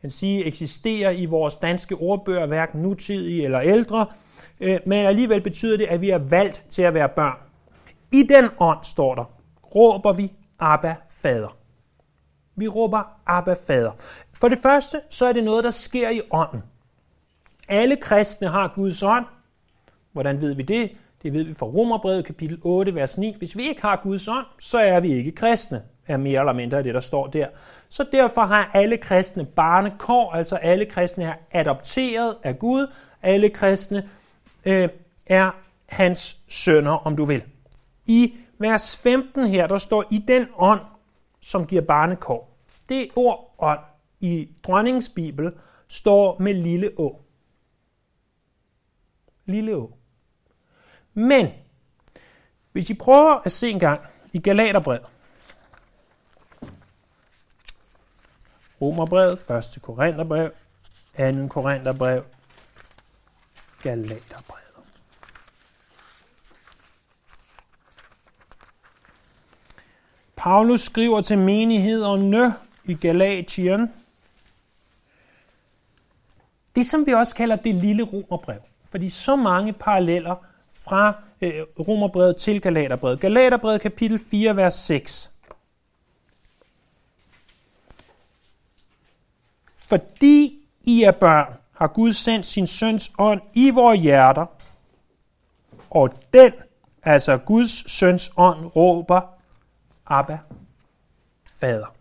kan 0.00 0.10
sige, 0.10 0.44
eksisterer 0.44 1.10
i 1.10 1.26
vores 1.26 1.54
danske 1.54 1.94
ordbøger, 1.94 2.46
hverken 2.46 2.82
nutidige 2.82 3.44
eller 3.44 3.60
ældre, 3.60 4.06
øh, 4.60 4.80
men 4.86 5.06
alligevel 5.06 5.40
betyder 5.40 5.76
det, 5.76 5.86
at 5.86 6.00
vi 6.00 6.10
er 6.10 6.18
valgt 6.18 6.64
til 6.70 6.82
at 6.82 6.94
være 6.94 7.08
børn. 7.08 7.36
I 8.12 8.22
den 8.22 8.48
ånd, 8.58 8.78
står 8.82 9.14
der, 9.14 9.24
råber 9.76 10.12
vi 10.12 10.32
Abba, 10.58 10.94
Fader. 11.10 11.56
Vi 12.56 12.68
råber 12.68 13.02
Abba, 13.26 13.54
Fader. 13.66 13.92
For 14.32 14.48
det 14.48 14.58
første, 14.58 15.00
så 15.10 15.26
er 15.26 15.32
det 15.32 15.44
noget, 15.44 15.64
der 15.64 15.70
sker 15.70 16.10
i 16.10 16.20
ånden. 16.30 16.62
Alle 17.68 17.96
kristne 17.96 18.48
har 18.48 18.72
Guds 18.74 19.02
ånd. 19.02 19.24
Hvordan 20.12 20.40
ved 20.40 20.54
vi 20.54 20.62
det? 20.62 20.90
Det 21.22 21.32
ved 21.32 21.44
vi 21.44 21.54
fra 21.54 21.66
Romerbrevet 21.66 22.24
kapitel 22.24 22.58
8, 22.62 22.94
vers 22.94 23.18
9. 23.18 23.34
Hvis 23.38 23.56
vi 23.56 23.68
ikke 23.68 23.82
har 23.82 24.00
Guds 24.02 24.28
ånd, 24.28 24.46
så 24.58 24.78
er 24.78 25.00
vi 25.00 25.08
ikke 25.12 25.32
kristne, 25.32 25.82
er 26.06 26.16
mere 26.16 26.40
eller 26.40 26.52
mindre 26.52 26.82
det, 26.82 26.94
der 26.94 27.00
står 27.00 27.26
der. 27.26 27.48
Så 27.88 28.04
derfor 28.12 28.40
har 28.40 28.70
alle 28.74 28.96
kristne 28.96 29.44
barnekår, 29.44 30.32
altså 30.32 30.56
alle 30.56 30.86
kristne 30.86 31.24
er 31.24 31.34
adopteret 31.52 32.36
af 32.42 32.58
Gud. 32.58 32.92
Alle 33.22 33.48
kristne 33.48 34.08
øh, 34.64 34.88
er 35.26 35.50
hans 35.86 36.38
sønner, 36.48 36.92
om 36.92 37.16
du 37.16 37.24
vil. 37.24 37.42
I 38.06 38.34
vers 38.58 38.96
15 38.96 39.46
her, 39.46 39.66
der 39.66 39.78
står, 39.78 40.04
i 40.10 40.18
den 40.18 40.46
ånd, 40.56 40.80
som 41.40 41.66
giver 41.66 41.82
barnekår. 41.82 42.56
Det 42.88 43.08
ord 43.16 43.54
ånd 43.58 43.78
i 44.20 44.48
dronningens 44.62 45.08
bibel 45.08 45.52
står 45.88 46.36
med 46.38 46.54
lille 46.54 46.90
å. 46.98 47.08
Lille 49.46 49.76
å. 49.76 49.86
Men, 51.14 51.48
hvis 52.72 52.90
I 52.90 52.94
prøver 52.94 53.40
at 53.44 53.52
se 53.52 53.70
en 53.70 53.78
gang 53.78 54.00
i 54.32 54.38
Galaterbrevet, 54.38 55.06
Romerbrevet, 58.80 59.50
1. 59.50 59.82
Korintherbrev, 59.82 60.50
2. 61.16 61.48
Korintherbrev, 61.48 62.22
Galaterbrevet. 63.82 64.60
Paulus 70.36 70.80
skriver 70.80 71.20
til 71.20 71.38
menighederne 71.38 72.54
i 72.84 72.94
Galatien, 72.94 73.92
det 76.76 76.86
som 76.86 77.06
vi 77.06 77.14
også 77.14 77.34
kalder 77.34 77.56
det 77.56 77.74
lille 77.74 78.02
romerbrev. 78.02 78.58
Fordi 78.90 79.10
så 79.10 79.36
mange 79.36 79.72
paralleller 79.72 80.36
fra 80.70 81.14
øh, 81.40 81.52
romerbrevet 81.88 82.36
til 82.36 82.60
Galaterbrevet. 82.60 83.20
Galaterbrevet 83.20 83.80
kapitel 83.80 84.20
4, 84.30 84.56
vers 84.56 84.74
6. 84.74 85.30
Fordi 89.90 90.68
I 90.82 91.02
er 91.02 91.10
børn, 91.10 91.54
har 91.72 91.86
Gud 91.86 92.12
sendt 92.12 92.46
sin 92.46 92.66
søns 92.66 93.12
ånd 93.18 93.40
i 93.54 93.70
vores 93.70 94.00
hjerter, 94.00 94.46
og 95.90 96.10
den, 96.32 96.52
altså 97.02 97.38
Guds 97.38 97.92
søns 97.92 98.32
ånd, 98.36 98.76
råber, 98.76 99.20
Abba, 100.06 100.38
Fader. 101.60 101.94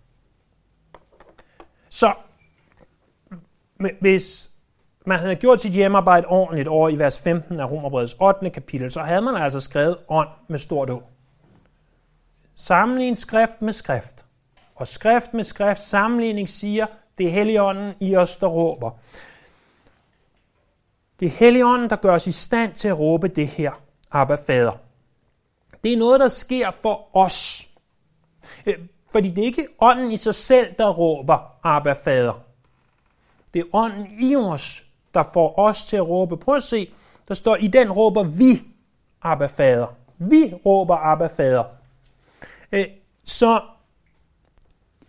Så 1.89 2.13
hvis 3.99 4.51
man 5.05 5.19
havde 5.19 5.35
gjort 5.35 5.61
sit 5.61 5.71
hjemmearbejde 5.71 6.27
ordentligt 6.27 6.67
over 6.67 6.89
i 6.89 6.97
vers 6.97 7.19
15 7.19 7.59
af 7.59 7.71
Romerbrevets 7.71 8.15
8. 8.21 8.49
kapitel, 8.49 8.91
så 8.91 9.01
havde 9.01 9.21
man 9.21 9.35
altså 9.35 9.59
skrevet 9.59 9.97
ånd 10.07 10.29
med 10.47 10.59
stort 10.59 10.89
å. 10.89 11.03
Sammenlign 12.55 13.15
skrift 13.15 13.61
med 13.61 13.73
skrift. 13.73 14.25
Og 14.75 14.87
skrift 14.87 15.33
med 15.33 15.43
skrift 15.43 15.81
sammenligning 15.81 16.49
siger, 16.49 16.85
det 17.19 17.27
er 17.27 17.31
Helligånden 17.31 17.93
i 17.99 18.15
os, 18.15 18.35
der 18.35 18.47
råber. 18.47 18.91
Det 21.19 21.25
er 21.25 21.29
Helligånden, 21.29 21.89
der 21.89 21.95
gør 21.95 22.13
os 22.13 22.27
i 22.27 22.31
stand 22.31 22.73
til 22.73 22.87
at 22.87 22.99
råbe 22.99 23.27
det 23.27 23.47
her, 23.47 23.71
Abba 24.11 24.35
Fader. 24.35 24.71
Det 25.83 25.93
er 25.93 25.97
noget, 25.97 26.19
der 26.19 26.27
sker 26.27 26.71
for 26.71 27.17
os. 27.17 27.69
Øh, 28.65 28.75
fordi 29.11 29.29
det 29.29 29.41
er 29.41 29.45
ikke 29.45 29.67
ånden 29.79 30.11
i 30.11 30.17
sig 30.17 30.35
selv, 30.35 30.73
der 30.77 30.89
råber 30.89 31.59
Abba 31.63 31.93
Fader. 31.93 32.41
Det 33.53 33.59
er 33.59 33.65
ånden 33.73 34.07
i 34.19 34.35
os, 34.35 34.85
der 35.13 35.23
får 35.33 35.59
os 35.59 35.85
til 35.85 35.97
at 35.97 36.07
råbe. 36.07 36.37
Prøv 36.37 36.55
at 36.55 36.63
se, 36.63 36.93
der 37.27 37.33
står, 37.33 37.55
i 37.55 37.67
den 37.67 37.91
råber 37.91 38.23
vi 38.23 38.61
Abba 39.21 39.45
Fader. 39.45 39.87
Vi 40.17 40.53
råber 40.65 40.95
Abba 40.95 41.27
Fader. 41.27 41.63
Øh, 42.71 42.85
så 43.25 43.61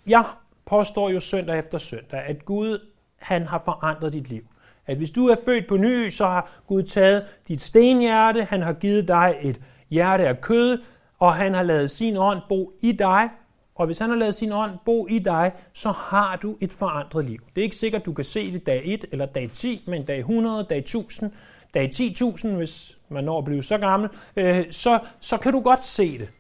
jeg 0.07 0.25
påstår 0.71 1.11
jo 1.11 1.21
søndag 1.21 1.59
efter 1.59 1.79
søndag, 1.79 2.21
at 2.21 2.45
Gud 2.45 2.79
han 3.19 3.47
har 3.47 3.63
forandret 3.65 4.13
dit 4.13 4.29
liv. 4.29 4.43
At 4.87 4.97
hvis 4.97 5.11
du 5.11 5.27
er 5.27 5.37
født 5.45 5.69
på 5.69 5.77
ny, 5.77 6.09
så 6.09 6.25
har 6.27 6.51
Gud 6.67 6.83
taget 6.83 7.25
dit 7.49 7.61
stenhjerte, 7.61 8.45
han 8.45 8.63
har 8.63 8.73
givet 8.73 9.09
dig 9.09 9.35
et 9.43 9.61
hjerte 9.91 10.29
af 10.29 10.41
kød, 10.41 10.79
og 11.19 11.35
han 11.35 11.55
har 11.55 11.63
lavet 11.63 11.91
sin 11.91 12.17
ånd 12.17 12.39
bo 12.49 12.73
i 12.83 12.93
dig, 12.93 13.29
og 13.75 13.87
hvis 13.87 13.99
han 13.99 14.11
har 14.11 14.17
lavet 14.17 14.35
sin 14.35 14.53
ånd 14.53 14.71
bo 14.85 15.07
i 15.07 15.19
dig, 15.19 15.53
så 15.73 15.91
har 15.91 16.37
du 16.37 16.57
et 16.61 16.73
forandret 16.73 17.25
liv. 17.25 17.39
Det 17.55 17.61
er 17.61 17.65
ikke 17.65 17.77
sikkert, 17.77 18.07
du 18.07 18.13
kan 18.13 18.25
se 18.25 18.53
det 18.53 18.67
dag 18.67 18.83
1 18.85 19.05
eller 19.13 19.27
dag 19.27 19.51
10, 19.53 19.85
men 19.87 20.05
dag 20.05 20.19
100, 20.19 20.67
dag 20.71 20.79
1000, 20.79 21.31
dag 21.75 21.91
10.000, 21.95 22.49
hvis 22.49 22.99
man 23.09 23.25
når 23.25 23.39
at 23.39 23.45
blive 23.45 23.63
så 23.63 23.79
gammel, 23.79 24.11
øh, 24.37 24.65
så, 24.71 24.99
så 25.21 25.37
kan 25.37 25.53
du 25.53 25.61
godt 25.61 25.85
se 25.85 26.19
det. 26.19 26.31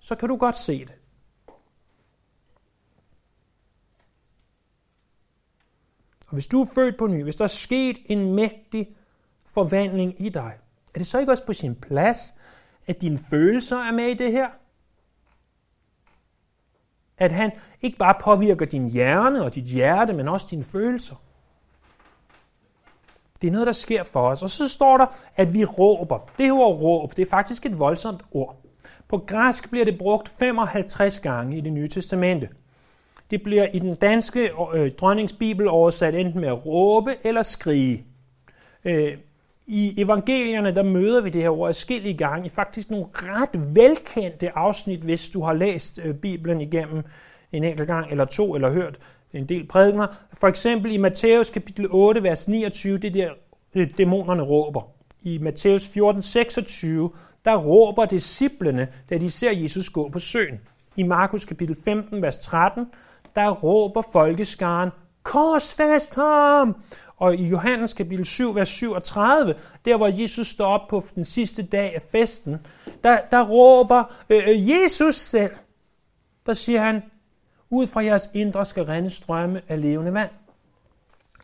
Så 0.00 0.14
kan 0.14 0.28
du 0.28 0.36
godt 0.36 0.58
se 0.58 0.78
det. 0.78 0.99
Og 6.30 6.34
hvis 6.34 6.46
du 6.46 6.60
er 6.60 6.66
født 6.74 6.98
på 6.98 7.06
ny, 7.06 7.22
hvis 7.22 7.36
der 7.36 7.44
er 7.44 7.48
sket 7.48 7.98
en 8.06 8.34
mægtig 8.34 8.88
forvandling 9.46 10.20
i 10.20 10.28
dig, 10.28 10.52
er 10.94 10.98
det 10.98 11.06
så 11.06 11.18
ikke 11.18 11.32
også 11.32 11.46
på 11.46 11.52
sin 11.52 11.74
plads, 11.74 12.34
at 12.86 13.02
dine 13.02 13.18
følelser 13.30 13.76
er 13.76 13.92
med 13.92 14.04
i 14.04 14.14
det 14.14 14.32
her? 14.32 14.48
At 17.18 17.32
han 17.32 17.52
ikke 17.82 17.98
bare 17.98 18.14
påvirker 18.20 18.66
din 18.66 18.88
hjerne 18.88 19.44
og 19.44 19.54
dit 19.54 19.64
hjerte, 19.64 20.12
men 20.12 20.28
også 20.28 20.46
dine 20.50 20.64
følelser. 20.64 21.14
Det 23.42 23.48
er 23.48 23.52
noget, 23.52 23.66
der 23.66 23.72
sker 23.72 24.02
for 24.02 24.28
os. 24.28 24.42
Og 24.42 24.50
så 24.50 24.68
står 24.68 24.96
der, 24.96 25.06
at 25.36 25.54
vi 25.54 25.64
råber. 25.64 26.30
Det 26.38 26.52
ord 26.52 26.80
råb, 26.80 27.16
det 27.16 27.22
er 27.26 27.30
faktisk 27.30 27.66
et 27.66 27.78
voldsomt 27.78 28.22
ord. 28.30 28.62
På 29.08 29.18
græsk 29.18 29.70
bliver 29.70 29.84
det 29.84 29.98
brugt 29.98 30.28
55 30.28 31.18
gange 31.18 31.58
i 31.58 31.60
det 31.60 31.72
nye 31.72 31.88
testamente. 31.88 32.48
Det 33.30 33.42
bliver 33.42 33.66
i 33.74 33.78
den 33.78 33.94
danske 33.94 34.50
øh, 34.74 34.92
dronningsbibel 34.92 35.68
oversat 35.68 36.14
enten 36.14 36.40
med 36.40 36.48
at 36.48 36.66
råbe 36.66 37.16
eller 37.24 37.42
skrige. 37.42 38.04
Øh, 38.84 39.16
I 39.66 40.02
evangelierne 40.02 40.74
der 40.74 40.82
møder 40.82 41.20
vi 41.20 41.30
det 41.30 41.42
her 41.42 41.50
ord 41.50 41.68
afskillige 41.68 42.16
gange, 42.16 42.50
faktisk 42.50 42.90
nogle 42.90 43.06
ret 43.14 43.74
velkendte 43.74 44.58
afsnit, 44.58 45.00
hvis 45.00 45.28
du 45.28 45.42
har 45.42 45.52
læst 45.52 46.00
øh, 46.04 46.14
Bibelen 46.14 46.60
igennem 46.60 47.02
en 47.52 47.64
enkelt 47.64 47.86
gang 47.86 48.10
eller 48.10 48.24
to, 48.24 48.54
eller 48.54 48.70
hørt 48.70 48.98
en 49.32 49.48
del 49.48 49.66
prædikener. 49.66 50.06
For 50.34 50.48
eksempel 50.48 50.92
i 50.92 50.96
Matthæus 50.96 51.50
kapitel 51.50 51.86
8, 51.90 52.22
vers 52.22 52.48
29, 52.48 52.98
det 52.98 53.14
der 53.14 53.30
øh, 53.74 53.88
dæmonerne 53.98 54.42
råber. 54.42 54.82
I 55.22 55.38
Matthæus 55.38 55.88
14, 55.88 56.22
26, 56.22 57.10
der 57.44 57.56
råber 57.56 58.04
disciplene, 58.04 58.88
da 59.10 59.18
de 59.18 59.30
ser 59.30 59.50
Jesus 59.52 59.90
gå 59.90 60.08
på 60.08 60.18
søen. 60.18 60.60
I 60.96 61.02
Markus 61.02 61.44
kapitel 61.44 61.76
15, 61.84 62.22
vers 62.22 62.38
13, 62.38 62.86
der 63.36 63.50
råber 63.50 64.02
folkeskaren, 64.12 64.90
korsfæst 65.22 66.14
ham! 66.14 66.76
Og 67.16 67.36
i 67.36 67.48
Johannes 67.48 67.94
kapitel 67.94 68.24
7, 68.24 68.54
vers 68.54 68.68
37, 68.68 69.54
der 69.84 69.96
hvor 69.96 70.22
Jesus 70.22 70.46
står 70.46 70.66
op 70.66 70.88
på 70.88 71.04
den 71.14 71.24
sidste 71.24 71.62
dag 71.62 71.94
af 71.94 72.02
festen, 72.12 72.66
der, 73.04 73.18
der 73.30 73.42
råber 73.42 74.04
øh, 74.30 74.48
øh, 74.48 74.68
Jesus 74.68 75.14
selv. 75.14 75.52
Der 76.46 76.54
siger 76.54 76.82
han, 76.82 77.02
ud 77.70 77.86
fra 77.86 78.04
jeres 78.04 78.30
indre 78.34 78.66
skal 78.66 78.84
rende 78.84 79.10
strømme 79.10 79.62
af 79.68 79.80
levende 79.80 80.14
vand. 80.14 80.30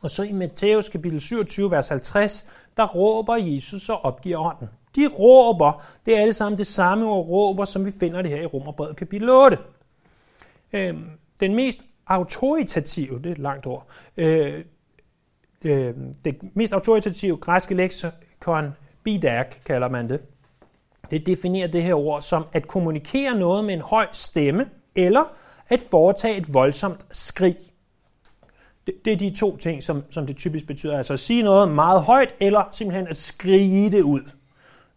Og 0.01 0.11
så 0.11 0.23
i 0.23 0.33
Matthæus 0.33 0.89
kapitel 0.89 1.21
27, 1.21 1.71
vers 1.71 1.89
50, 1.89 2.49
der 2.77 2.87
råber 2.87 3.37
Jesus 3.37 3.89
og 3.89 4.05
opgiver 4.05 4.39
ånden. 4.39 4.69
De 4.97 5.07
råber, 5.07 5.85
det 6.07 6.17
er 6.17 6.21
alle 6.21 6.33
sammen 6.33 6.59
det 6.59 6.67
samme 6.67 7.07
ord 7.07 7.27
råber, 7.27 7.65
som 7.65 7.87
vi 7.87 7.93
finder 8.01 8.23
det 8.23 8.31
her 8.31 8.43
i 8.43 8.47
Romerbrevet 8.47 8.97
kapitel 8.97 9.31
8. 9.31 9.59
Øhm, 10.73 11.11
den 11.41 11.55
mest 11.55 11.83
autoritative, 12.07 13.19
det 13.19 13.27
er 13.27 13.33
et 13.33 13.39
langt 13.39 13.67
ord, 13.67 13.87
øh, 14.17 14.65
øh, 15.65 15.95
det 16.25 16.37
mest 16.55 16.73
autoritative 16.73 17.37
græske 17.37 17.75
leksikon, 17.75 18.71
bidak 19.05 19.57
kalder 19.65 19.89
man 19.89 20.09
det, 20.09 20.21
det 21.11 21.27
definerer 21.27 21.67
det 21.67 21.83
her 21.83 21.95
ord 21.95 22.23
som 22.23 22.45
at 22.53 22.69
kommunikere 22.69 23.35
noget 23.35 23.65
med 23.65 23.75
en 23.75 23.81
høj 23.81 24.07
stemme, 24.13 24.67
eller 24.95 25.25
at 25.69 25.81
foretage 25.91 26.37
et 26.37 26.55
voldsomt 26.55 27.07
skrig. 27.13 27.57
Det, 28.87 28.95
det 29.05 29.13
er 29.13 29.17
de 29.17 29.35
to 29.35 29.57
ting, 29.57 29.83
som, 29.83 30.03
som 30.11 30.27
det 30.27 30.37
typisk 30.37 30.67
betyder. 30.67 30.97
Altså 30.97 31.13
at 31.13 31.21
sige 31.21 31.43
noget 31.43 31.71
meget 31.71 32.03
højt, 32.03 32.35
eller 32.41 32.69
simpelthen 32.73 33.09
at 33.09 33.17
skrige 33.17 33.91
det 33.91 34.03
ud. 34.03 34.21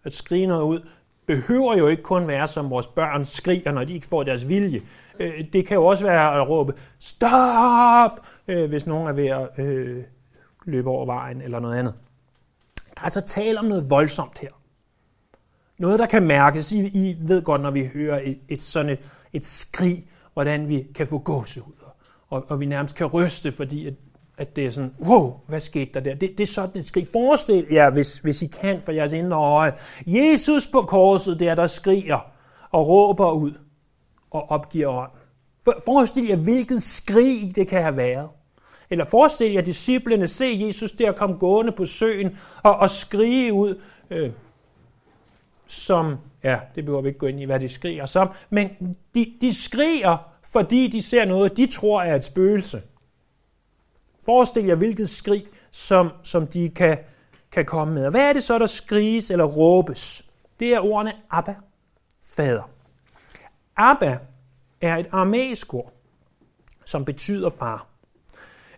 At 0.04 0.14
skrige 0.14 0.48
noget 0.48 0.64
ud 0.64 0.80
behøver 1.26 1.78
jo 1.78 1.88
ikke 1.88 2.04
kun 2.04 2.28
være, 2.28 2.48
som 2.48 2.70
vores 2.70 2.88
børn 2.88 3.26
skriger, 3.26 3.72
når 3.72 3.84
de 3.84 3.94
ikke 3.94 4.08
får 4.08 4.24
deres 4.24 4.48
vilje. 4.48 4.82
Øh, 5.20 5.46
det 5.54 5.68
kan 5.68 5.76
jo 5.76 5.86
også 5.86 6.04
være 6.04 6.42
at 6.42 6.50
råbe, 6.50 6.74
stop, 7.00 8.20
øh, 8.48 8.70
hvis 8.70 8.88
nogen 8.88 9.08
er 9.08 9.14
ved 9.14 9.28
at 9.28 9.66
øh, 9.66 10.04
løbe 10.66 10.90
over 10.90 11.06
vejen 11.06 11.42
eller 11.42 11.60
noget 11.60 11.78
andet. 11.78 11.94
Der 12.76 13.02
er 13.02 13.06
altså 13.06 13.22
tale 13.22 13.60
om 13.60 13.66
noget 13.66 13.90
voldsomt 13.90 14.40
her. 14.40 14.50
Noget, 15.78 16.00
der 16.00 16.06
kan 16.06 16.24
mærkes. 16.24 16.72
I, 16.72 16.80
I 16.80 17.18
ved 17.20 17.42
godt, 17.42 17.62
når 17.62 17.72
vi 17.72 17.90
hører 17.94 18.20
et, 18.24 18.40
et 18.50 18.62
sådan 18.62 18.92
et, 18.92 19.00
et 19.34 19.46
skrig, 19.46 20.06
hvordan 20.34 20.68
vi 20.68 20.88
kan 20.96 21.08
få 21.08 21.18
gåsehud, 21.18 21.74
og, 22.30 22.46
og 22.48 22.60
vi 22.60 22.66
nærmest 22.66 22.96
kan 22.96 23.08
ryste, 23.08 23.52
fordi 23.52 23.88
at, 23.88 23.94
at 24.38 24.56
det 24.56 24.66
er 24.66 24.72
sådan, 24.72 24.94
wow, 25.00 25.40
hvad 25.48 25.60
skete 25.60 25.92
der 25.94 26.00
der? 26.00 26.16
Det, 26.16 26.38
det 26.38 26.44
er 26.44 26.48
sådan 26.48 26.80
et 26.80 26.86
skrig. 26.86 27.08
Forestil 27.12 27.68
jer, 27.72 27.90
hvis, 27.90 28.18
hvis 28.18 28.42
I 28.42 28.48
kan 28.48 28.82
for 28.82 28.92
jeres 28.92 29.14
indre 29.14 29.38
øje, 29.38 29.74
Jesus 30.08 30.68
på 30.68 30.82
korset 30.82 31.40
der, 31.40 31.56
der 31.56 31.68
skriger 31.68 32.20
og 32.72 32.88
råber 32.88 33.32
ud 33.32 33.54
og 34.32 34.52
opgiver 34.52 34.88
ånden. 34.88 35.18
Forestil 35.86 36.28
jer, 36.28 36.36
hvilket 36.36 36.84
skrig 36.84 37.56
det 37.56 37.68
kan 37.68 37.82
have 37.82 37.98
været. 37.98 38.30
Eller 38.90 39.06
forestil 39.06 39.52
jer 39.52 39.62
disciplene 39.62 40.28
se 40.28 40.64
Jesus 40.68 40.92
der 40.92 41.12
komme 41.12 41.36
gående 41.36 41.72
på 41.72 41.86
søen 41.86 42.38
og, 42.64 42.76
og 42.76 42.90
skrige 42.90 43.54
ud, 43.54 43.82
øh, 44.10 44.32
som, 45.68 46.18
ja, 46.44 46.60
det 46.76 46.86
behøver 46.86 47.02
vi 47.02 47.08
ikke 47.08 47.20
gå 47.20 47.26
ind 47.26 47.40
i, 47.40 47.46
hvad 47.46 47.60
de 47.60 47.70
skriger 47.70 48.06
som, 48.06 48.30
men 48.50 48.98
de, 49.16 49.34
de 49.42 49.54
skriger, 49.54 50.18
fordi 50.52 50.88
de 50.88 51.02
ser 51.02 51.26
noget, 51.26 51.58
de 51.58 51.66
tror 51.66 52.02
er 52.02 52.16
et 52.16 52.24
spøgelse. 52.24 52.82
Forestil 54.26 54.66
jer, 54.66 54.76
hvilket 54.76 55.10
skrig, 55.10 55.46
som, 55.72 56.10
som 56.24 56.48
de 56.48 56.70
kan, 56.70 56.98
kan 57.52 57.66
komme 57.66 57.94
med. 57.94 58.06
Og 58.06 58.12
hvad 58.12 58.30
er 58.30 58.34
det 58.34 58.44
så, 58.44 58.60
der 58.60 58.66
skriges 58.66 59.32
eller 59.32 59.46
råbes? 59.46 60.26
Det 60.60 60.74
er 60.74 60.80
ordene 60.80 61.14
Abba, 61.30 61.56
fader. 62.24 62.70
Abba 63.80 64.18
er 64.82 64.98
et 64.98 65.08
aramæisk 65.12 65.74
ord, 65.74 65.94
som 66.86 67.06
betyder 67.06 67.50
far. 67.60 67.88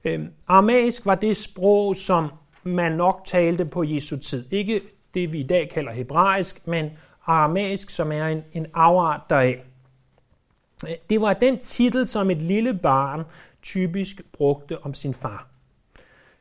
Øhm, 0.05 0.33
aramæisk 0.47 1.05
var 1.05 1.15
det 1.15 1.37
sprog, 1.37 1.95
som 1.95 2.31
man 2.63 2.91
nok 2.91 3.21
talte 3.25 3.65
på 3.65 3.83
Jesu 3.83 4.17
tid. 4.17 4.45
Ikke 4.51 4.81
det, 5.13 5.31
vi 5.31 5.39
i 5.39 5.47
dag 5.47 5.69
kalder 5.69 5.91
hebraisk, 5.91 6.67
men 6.67 6.89
aramæisk, 7.25 7.89
som 7.89 8.11
er 8.11 8.27
en, 8.27 8.43
en 8.53 8.67
afart 8.73 9.21
deraf. 9.29 9.63
Det 11.09 11.21
var 11.21 11.33
den 11.33 11.59
titel, 11.59 12.07
som 12.07 12.29
et 12.29 12.41
lille 12.41 12.73
barn 12.73 13.23
typisk 13.61 14.21
brugte 14.33 14.83
om 14.83 14.93
sin 14.93 15.13
far. 15.13 15.47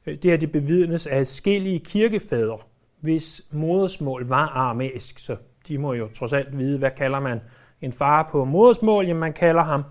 Øh, 0.06 0.18
det 0.22 0.32
er 0.32 0.36
det 0.36 0.52
bevidnes 0.52 1.06
af 1.06 1.18
forskellige 1.18 1.78
kirkefædre, 1.78 2.58
hvis 3.00 3.42
modersmål 3.50 4.26
var 4.26 4.46
aramæisk, 4.46 5.18
så 5.18 5.36
de 5.68 5.78
må 5.78 5.92
jo 5.92 6.08
trods 6.08 6.32
alt 6.32 6.58
vide, 6.58 6.78
hvad 6.78 6.90
kalder 6.90 7.20
man 7.20 7.40
en 7.80 7.92
far 7.92 8.28
på 8.32 8.44
modersmål, 8.44 9.06
jamen 9.06 9.20
man 9.20 9.32
kalder 9.32 9.62
ham 9.62 9.84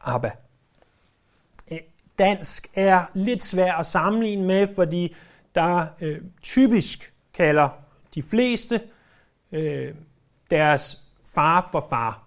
Abba. 0.00 0.30
Øh, 1.72 1.78
dansk 2.18 2.66
er 2.74 3.04
lidt 3.14 3.42
svært 3.42 3.74
at 3.78 3.86
sammenligne 3.86 4.46
med, 4.46 4.68
fordi 4.74 5.16
der 5.54 5.86
øh, 6.00 6.20
typisk 6.42 7.12
kalder 7.34 7.68
de 8.14 8.22
fleste 8.22 8.80
øh, 9.52 9.94
deres 10.50 10.96
far 11.34 11.68
for 11.72 11.86
far 11.90 12.22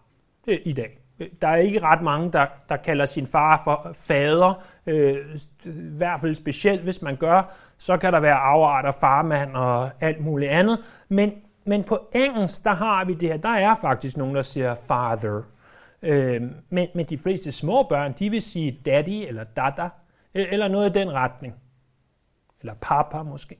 øh, 0.47 0.59
i 0.63 0.73
dag. 0.73 0.99
Øh, 1.19 1.27
der 1.41 1.47
er 1.47 1.55
ikke 1.55 1.79
ret 1.79 2.01
mange, 2.01 2.31
der, 2.31 2.45
der 2.69 2.77
kalder 2.77 3.05
sin 3.05 3.27
far 3.27 3.61
for 3.63 3.91
fader. 3.93 4.63
Øh, 4.85 5.17
I 5.65 5.69
hvert 5.97 6.21
fald 6.21 6.35
specielt, 6.35 6.81
hvis 6.81 7.01
man 7.01 7.15
gør, 7.15 7.55
så 7.77 7.97
kan 7.97 8.13
der 8.13 8.19
være 8.19 8.35
afarter, 8.35 8.91
farmand 8.91 9.55
og 9.55 9.89
alt 9.99 10.19
muligt 10.19 10.51
andet. 10.51 10.79
Men, 11.09 11.31
men 11.65 11.83
på 11.83 12.09
engelsk, 12.13 12.63
der 12.63 12.73
har 12.73 13.05
vi 13.05 13.13
det 13.13 13.29
her. 13.29 13.37
Der 13.37 13.49
er 13.49 13.75
faktisk 13.81 14.17
nogen, 14.17 14.35
der 14.35 14.41
siger 14.41 14.75
father. 14.75 15.41
Øh, 16.01 16.41
men, 16.69 16.87
men 16.95 17.05
de 17.05 17.17
fleste 17.17 17.51
små 17.51 17.83
børn, 17.83 18.13
de 18.19 18.29
vil 18.29 18.41
sige 18.41 18.81
daddy 18.85 19.27
eller 19.27 19.43
dada, 19.43 19.89
e-, 20.35 20.53
eller 20.53 20.67
noget 20.67 20.89
i 20.89 20.99
den 20.99 21.11
retning. 21.11 21.55
Eller 22.59 22.73
papa 22.73 23.23
måske. 23.23 23.57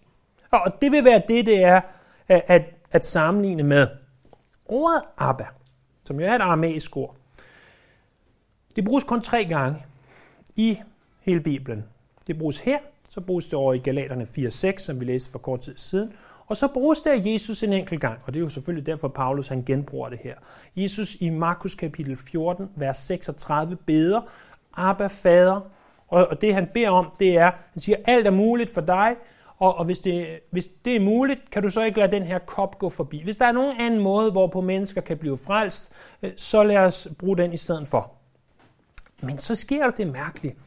Og 0.51 0.82
det 0.82 0.91
vil 0.91 1.06
være 1.06 1.21
det, 1.27 1.45
det 1.45 1.63
er 1.63 1.82
at, 2.27 2.65
at 2.91 3.06
sammenligne 3.06 3.63
med. 3.63 3.88
Ordet 4.65 5.01
Abba, 5.17 5.45
som 6.06 6.19
jo 6.19 6.25
er 6.25 6.36
et 6.36 6.41
aramæisk 6.41 6.97
ord, 6.97 7.15
det 8.75 8.86
bruges 8.86 9.04
kun 9.04 9.21
tre 9.21 9.45
gange 9.45 9.86
i 10.56 10.80
hele 11.21 11.41
Bibelen. 11.41 11.86
Det 12.27 12.38
bruges 12.38 12.60
her, 12.60 12.80
så 13.10 13.21
bruges 13.21 13.47
det 13.47 13.54
over 13.54 13.73
i 13.73 13.77
Galaterne 13.77 14.23
4.6, 14.23 14.77
som 14.77 14.99
vi 14.99 15.06
læste 15.06 15.32
for 15.32 15.39
kort 15.39 15.62
tid 15.62 15.77
siden, 15.77 16.13
og 16.53 16.57
så 16.57 16.67
bruges 16.67 17.01
det 17.01 17.09
af 17.09 17.21
Jesus 17.25 17.63
en 17.63 17.73
enkelt 17.73 18.01
gang, 18.01 18.19
og 18.25 18.33
det 18.33 18.39
er 18.39 18.43
jo 18.43 18.49
selvfølgelig 18.49 18.85
derfor, 18.85 19.07
Paulus 19.07 19.47
han 19.47 19.63
genbruger 19.63 20.09
det 20.09 20.19
her. 20.23 20.35
Jesus 20.75 21.15
i 21.15 21.29
Markus 21.29 21.75
kapitel 21.75 22.17
14, 22.17 22.69
vers 22.75 22.97
36, 22.97 23.75
beder, 23.75 24.21
Abba, 24.73 25.07
Fader, 25.07 25.61
og 26.07 26.41
det 26.41 26.53
han 26.53 26.67
beder 26.73 26.89
om, 26.89 27.11
det 27.19 27.37
er, 27.37 27.51
han 27.71 27.79
siger, 27.79 27.97
alt 28.05 28.27
er 28.27 28.31
muligt 28.31 28.73
for 28.73 28.81
dig, 28.81 29.15
og, 29.59 29.75
og 29.75 29.85
hvis, 29.85 29.99
det, 29.99 30.39
hvis 30.51 30.67
det 30.85 30.95
er 30.95 30.99
muligt, 30.99 31.51
kan 31.51 31.63
du 31.63 31.69
så 31.69 31.83
ikke 31.83 31.99
lade 31.99 32.11
den 32.11 32.23
her 32.23 32.39
kop 32.39 32.79
gå 32.79 32.89
forbi. 32.89 33.23
Hvis 33.23 33.37
der 33.37 33.45
er 33.45 33.51
nogen 33.51 33.79
anden 33.79 33.99
måde, 33.99 34.31
hvorpå 34.31 34.61
mennesker 34.61 35.01
kan 35.01 35.17
blive 35.17 35.37
frelst, 35.37 35.91
øh, 36.21 36.31
så 36.37 36.63
lad 36.63 36.77
os 36.77 37.07
bruge 37.19 37.37
den 37.37 37.53
i 37.53 37.57
stedet 37.57 37.87
for. 37.87 38.11
Men 39.21 39.37
så 39.37 39.55
sker 39.55 39.89
det 39.89 40.07
mærkeligt, 40.07 40.57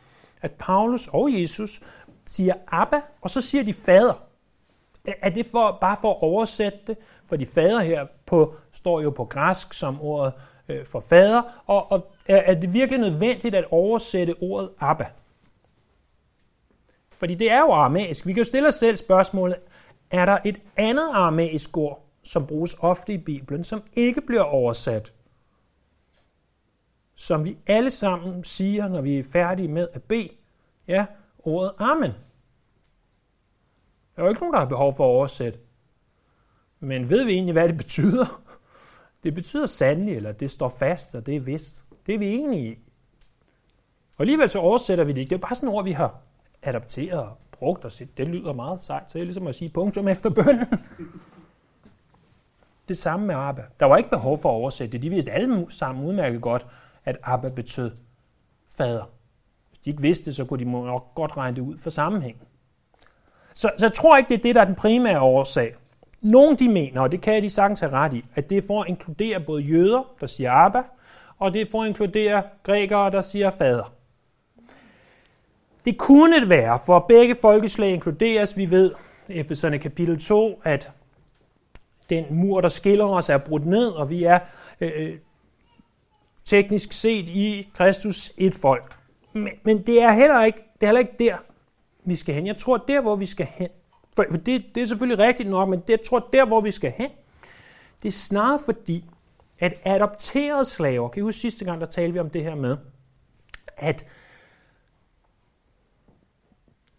at 0.42 0.52
Paulus 0.52 1.08
og 1.08 1.40
Jesus 1.40 1.80
siger 2.26 2.54
Abba, 2.68 3.00
og 3.20 3.30
så 3.30 3.40
siger 3.40 3.64
de 3.64 3.74
fader. 3.74 4.25
Er 5.22 5.30
det 5.30 5.46
for, 5.46 5.78
bare 5.80 5.96
for 6.00 6.10
at 6.10 6.22
oversætte 6.22 6.78
det? 6.86 6.96
For 7.26 7.36
de 7.36 7.46
fader 7.46 7.80
her 7.80 8.06
på, 8.26 8.54
står 8.72 9.00
jo 9.00 9.10
på 9.10 9.24
græsk 9.24 9.74
som 9.74 10.00
ordet 10.00 10.32
øh, 10.68 10.84
for 10.84 11.00
fader, 11.00 11.42
og, 11.66 11.92
og 11.92 12.12
er, 12.26 12.36
er 12.36 12.54
det 12.54 12.72
virkelig 12.72 13.00
nødvendigt 13.00 13.54
at 13.54 13.64
oversætte 13.70 14.34
ordet 14.40 14.70
Abba? 14.80 15.06
Fordi 17.16 17.34
det 17.34 17.50
er 17.50 17.60
jo 17.60 17.72
aramæisk. 17.72 18.26
Vi 18.26 18.32
kan 18.32 18.38
jo 18.38 18.44
stille 18.44 18.68
os 18.68 18.74
selv 18.74 18.96
spørgsmålet, 18.96 19.56
er 20.10 20.26
der 20.26 20.38
et 20.44 20.60
andet 20.76 21.08
aramæisk 21.12 21.76
ord, 21.76 22.06
som 22.22 22.46
bruges 22.46 22.76
ofte 22.80 23.12
i 23.12 23.18
Bibelen, 23.18 23.64
som 23.64 23.82
ikke 23.92 24.20
bliver 24.20 24.42
oversat? 24.42 25.12
Som 27.14 27.44
vi 27.44 27.58
alle 27.66 27.90
sammen 27.90 28.44
siger, 28.44 28.88
når 28.88 29.00
vi 29.00 29.18
er 29.18 29.24
færdige 29.32 29.68
med 29.68 29.88
at 29.92 30.02
bede. 30.02 30.28
Ja, 30.88 31.06
ordet 31.38 31.72
amen. 31.78 32.12
Der 34.16 34.22
er 34.22 34.26
jo 34.26 34.28
ikke 34.28 34.40
nogen, 34.40 34.52
der 34.52 34.60
har 34.60 34.66
behov 34.66 34.94
for 34.94 35.04
at 35.04 35.08
oversætte. 35.08 35.58
Men 36.80 37.08
ved 37.08 37.24
vi 37.24 37.32
egentlig, 37.32 37.52
hvad 37.52 37.68
det 37.68 37.76
betyder? 37.76 38.42
Det 39.22 39.34
betyder 39.34 39.66
sandelig, 39.66 40.16
eller 40.16 40.32
det 40.32 40.50
står 40.50 40.68
fast, 40.68 41.14
og 41.14 41.26
det 41.26 41.36
er 41.36 41.40
vist. 41.40 41.84
Det 42.06 42.14
er 42.14 42.18
vi 42.18 42.34
enige 42.34 42.72
i. 42.72 42.78
Og 44.16 44.20
alligevel 44.20 44.48
så 44.48 44.58
oversætter 44.58 45.04
vi 45.04 45.12
det 45.12 45.20
ikke. 45.20 45.30
Det 45.30 45.36
er 45.36 45.40
bare 45.40 45.54
sådan 45.54 45.68
et 45.68 45.74
ord, 45.74 45.84
vi 45.84 45.92
har 45.92 46.20
adapteret 46.62 47.20
og 47.20 47.38
brugt 47.52 47.84
og 47.84 47.92
set, 47.92 48.18
det 48.18 48.28
lyder 48.28 48.52
meget 48.52 48.84
sejt. 48.84 49.04
Så 49.08 49.18
det 49.18 49.20
er 49.20 49.24
ligesom 49.24 49.46
at 49.46 49.54
sige 49.54 49.70
punktum 49.70 50.08
efter 50.08 50.30
bønnen. 50.30 50.66
Det 52.88 52.98
samme 52.98 53.26
med 53.26 53.34
Abba. 53.34 53.62
Der 53.80 53.86
var 53.86 53.96
ikke 53.96 54.10
behov 54.10 54.38
for 54.38 54.48
at 54.48 54.54
oversætte 54.54 54.92
det. 54.92 55.02
De 55.02 55.10
vidste 55.10 55.30
alle 55.30 55.66
sammen 55.68 56.04
udmærket 56.06 56.42
godt, 56.42 56.66
at 57.04 57.16
Abba 57.22 57.48
betød 57.48 57.90
fader. 58.68 59.04
Hvis 59.68 59.78
de 59.78 59.90
ikke 59.90 60.02
vidste 60.02 60.24
det, 60.24 60.36
så 60.36 60.44
kunne 60.44 60.64
de 60.64 60.70
nok 60.70 61.14
godt 61.14 61.36
regne 61.36 61.56
det 61.56 61.62
ud 61.62 61.78
for 61.78 61.90
sammenhængen. 61.90 62.42
Så, 63.56 63.70
så 63.78 63.86
jeg 63.86 63.92
tror 63.92 64.16
ikke, 64.16 64.28
det 64.28 64.38
er 64.38 64.42
det, 64.42 64.54
der 64.54 64.60
er 64.60 64.64
den 64.64 64.74
primære 64.74 65.20
årsag. 65.20 65.74
Nogle 66.20 66.56
de 66.56 66.68
mener, 66.68 67.00
og 67.00 67.12
det 67.12 67.20
kan 67.20 67.42
de 67.42 67.50
sagtens 67.50 67.80
have 67.80 67.92
ret 67.92 68.14
i, 68.14 68.24
at 68.34 68.50
det 68.50 68.58
er 68.58 68.62
for 68.66 68.82
at 68.82 68.88
inkludere 68.88 69.40
både 69.40 69.62
jøder, 69.62 70.14
der 70.20 70.26
siger 70.26 70.52
Abba, 70.52 70.82
og 71.38 71.52
det 71.52 71.60
er 71.60 71.66
for 71.70 71.82
at 71.82 71.88
inkludere 71.88 72.42
grækere, 72.62 73.10
der 73.10 73.22
siger 73.22 73.50
fader. 73.50 73.92
Det 75.84 75.98
kunne 75.98 76.40
det 76.40 76.48
være, 76.48 76.78
for 76.86 76.98
begge 77.08 77.36
folkeslag 77.40 77.90
inkluderes. 77.90 78.56
Vi 78.56 78.70
ved, 78.70 78.92
Efeserne 79.28 79.78
kapitel 79.78 80.20
2, 80.20 80.60
at 80.64 80.90
den 82.10 82.24
mur, 82.30 82.60
der 82.60 82.68
skiller 82.68 83.04
os, 83.04 83.28
er 83.28 83.38
brudt 83.38 83.66
ned, 83.66 83.88
og 83.88 84.10
vi 84.10 84.24
er 84.24 84.38
øh, 84.80 84.92
øh, 84.96 85.16
teknisk 86.44 86.92
set 86.92 87.28
i 87.28 87.68
Kristus 87.74 88.32
et 88.36 88.54
folk. 88.54 88.96
Men, 89.32 89.48
men 89.62 89.82
det 89.82 90.02
er 90.02 90.12
heller 90.12 90.44
ikke, 90.44 90.58
det 90.58 90.82
er 90.82 90.86
heller 90.86 91.00
ikke 91.00 91.16
der, 91.18 91.36
vi 92.06 92.16
skal 92.16 92.34
hen. 92.34 92.46
Jeg 92.46 92.56
tror, 92.56 92.76
der, 92.76 93.00
hvor 93.00 93.16
vi 93.16 93.26
skal 93.26 93.46
hen, 93.46 93.68
for, 94.12 94.22
det, 94.22 94.46
det 94.74 94.82
er 94.82 94.86
selvfølgelig 94.86 95.26
rigtigt 95.26 95.50
nok, 95.50 95.68
men 95.68 95.80
det, 95.80 95.90
jeg 95.90 96.02
tror, 96.02 96.28
der, 96.32 96.46
hvor 96.46 96.60
vi 96.60 96.70
skal 96.70 96.92
hen, 96.96 97.10
det 98.02 98.08
er 98.08 98.12
snarere 98.12 98.60
fordi, 98.64 99.04
at 99.58 99.74
adopterede 99.84 100.64
slaver, 100.64 101.08
kan 101.08 101.20
I 101.20 101.24
huske 101.24 101.40
sidste 101.40 101.64
gang, 101.64 101.80
der 101.80 101.86
talte 101.86 102.12
vi 102.12 102.18
om 102.18 102.30
det 102.30 102.42
her 102.42 102.54
med, 102.54 102.76
at 103.76 104.06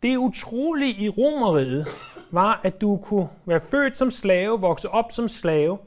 det 0.03 0.17
utrolige 0.17 1.03
i 1.03 1.09
romeriet 1.09 1.87
var, 2.31 2.61
at 2.63 2.81
du 2.81 2.97
kunne 2.97 3.29
være 3.45 3.61
født 3.61 3.97
som 3.97 4.11
slave, 4.11 4.59
vokse 4.59 4.89
op 4.89 5.11
som 5.11 5.27
slave, 5.27 5.77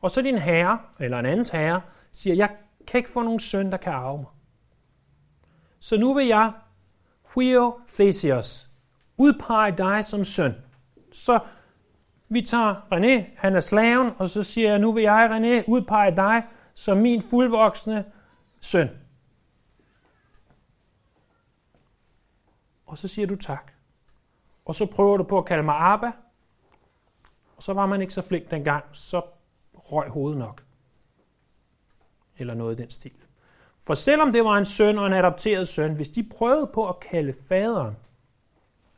og 0.00 0.10
så 0.10 0.22
din 0.22 0.38
herre, 0.38 0.78
eller 1.00 1.18
en 1.18 1.26
andens 1.26 1.48
herre, 1.48 1.80
siger, 2.12 2.36
jeg 2.36 2.50
kan 2.86 2.98
ikke 2.98 3.10
få 3.10 3.22
nogen 3.22 3.40
søn, 3.40 3.70
der 3.70 3.76
kan 3.76 3.92
arve 3.92 4.18
mig. 4.18 4.26
Så 5.78 5.98
nu 5.98 6.14
vil 6.14 6.26
jeg 6.26 6.52
Quio 7.38 7.80
Theseus, 7.92 8.70
udpege 9.16 9.76
dig 9.76 10.04
som 10.04 10.24
søn. 10.24 10.54
Så 11.12 11.40
vi 12.28 12.42
tager 12.42 12.74
René, 12.92 13.24
han 13.36 13.56
er 13.56 13.60
slaven, 13.60 14.10
og 14.18 14.28
så 14.28 14.42
siger 14.42 14.70
jeg, 14.70 14.78
nu 14.78 14.92
vil 14.92 15.02
jeg, 15.02 15.30
René, 15.30 15.64
udpege 15.68 16.16
dig 16.16 16.42
som 16.74 16.98
min 16.98 17.22
fuldvoksne 17.22 18.04
søn. 18.60 18.88
Og 22.86 22.98
så 22.98 23.08
siger 23.08 23.26
du 23.26 23.36
tak. 23.36 23.72
Og 24.64 24.74
så 24.74 24.86
prøver 24.86 25.16
du 25.16 25.24
på 25.24 25.38
at 25.38 25.44
kalde 25.44 25.62
mig 25.62 25.74
Abba, 25.78 26.12
og 27.56 27.62
så 27.62 27.72
var 27.72 27.86
man 27.86 28.00
ikke 28.00 28.14
så 28.14 28.22
flink 28.22 28.50
dengang, 28.50 28.84
så 28.92 29.22
røg 29.74 30.08
hovedet 30.08 30.38
nok. 30.38 30.64
Eller 32.38 32.54
noget 32.54 32.78
i 32.78 32.82
den 32.82 32.90
stil. 32.90 33.27
For 33.88 33.94
selvom 33.94 34.32
det 34.32 34.44
var 34.44 34.56
en 34.56 34.64
søn 34.64 34.98
og 34.98 35.06
en 35.06 35.12
adopteret 35.12 35.68
søn, 35.68 35.96
hvis 35.96 36.08
de 36.08 36.22
prøvede 36.22 36.70
på 36.74 36.88
at 36.88 37.00
kalde 37.00 37.34
faderen, 37.48 37.96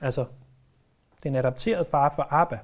altså 0.00 0.24
den 1.22 1.34
adopterede 1.36 1.84
far 1.90 2.12
for 2.16 2.26
Abba, 2.30 2.58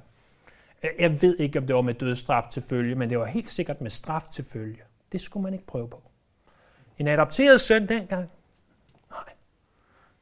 jeg 0.99 1.23
ved 1.23 1.37
ikke, 1.39 1.59
om 1.59 1.67
det 1.67 1.77
var 1.77 1.83
med 1.83 1.95
dødsstraf 1.95 2.45
til 2.51 2.62
følge, 2.69 2.95
men 2.95 3.11
det 3.11 3.19
var 3.19 3.25
helt 3.25 3.53
sikkert 3.53 3.81
med 3.81 3.91
straf 3.91 4.23
til 4.33 4.45
følge. 4.53 4.83
Det 5.12 5.21
skulle 5.21 5.43
man 5.43 5.53
ikke 5.53 5.67
prøve 5.67 5.89
på. 5.89 6.03
En 6.99 7.09
adopteret 7.09 7.61
søn 7.61 7.89
dengang, 7.89 8.31
nej, 9.11 9.35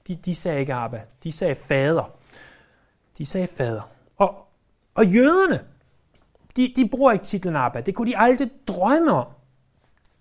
de, 0.09 0.17
de 0.17 0.35
sagde 0.35 0.61
ikke 0.61 0.75
Abba, 0.75 1.03
de 1.23 1.33
sagde 1.33 1.55
fader. 1.55 2.19
De 3.19 3.27
sagde 3.27 3.49
fader. 3.57 3.91
Og, 4.17 4.49
og 4.95 5.07
jøderne, 5.07 5.61
de, 6.57 6.73
de 6.77 6.89
bruger 6.89 7.13
ikke 7.13 7.25
titlen 7.25 7.57
Abba. 7.57 7.81
Det 7.81 7.95
kunne 7.95 8.11
de 8.11 8.19
aldrig 8.19 8.51
drømme 8.67 9.13
om. 9.13 9.27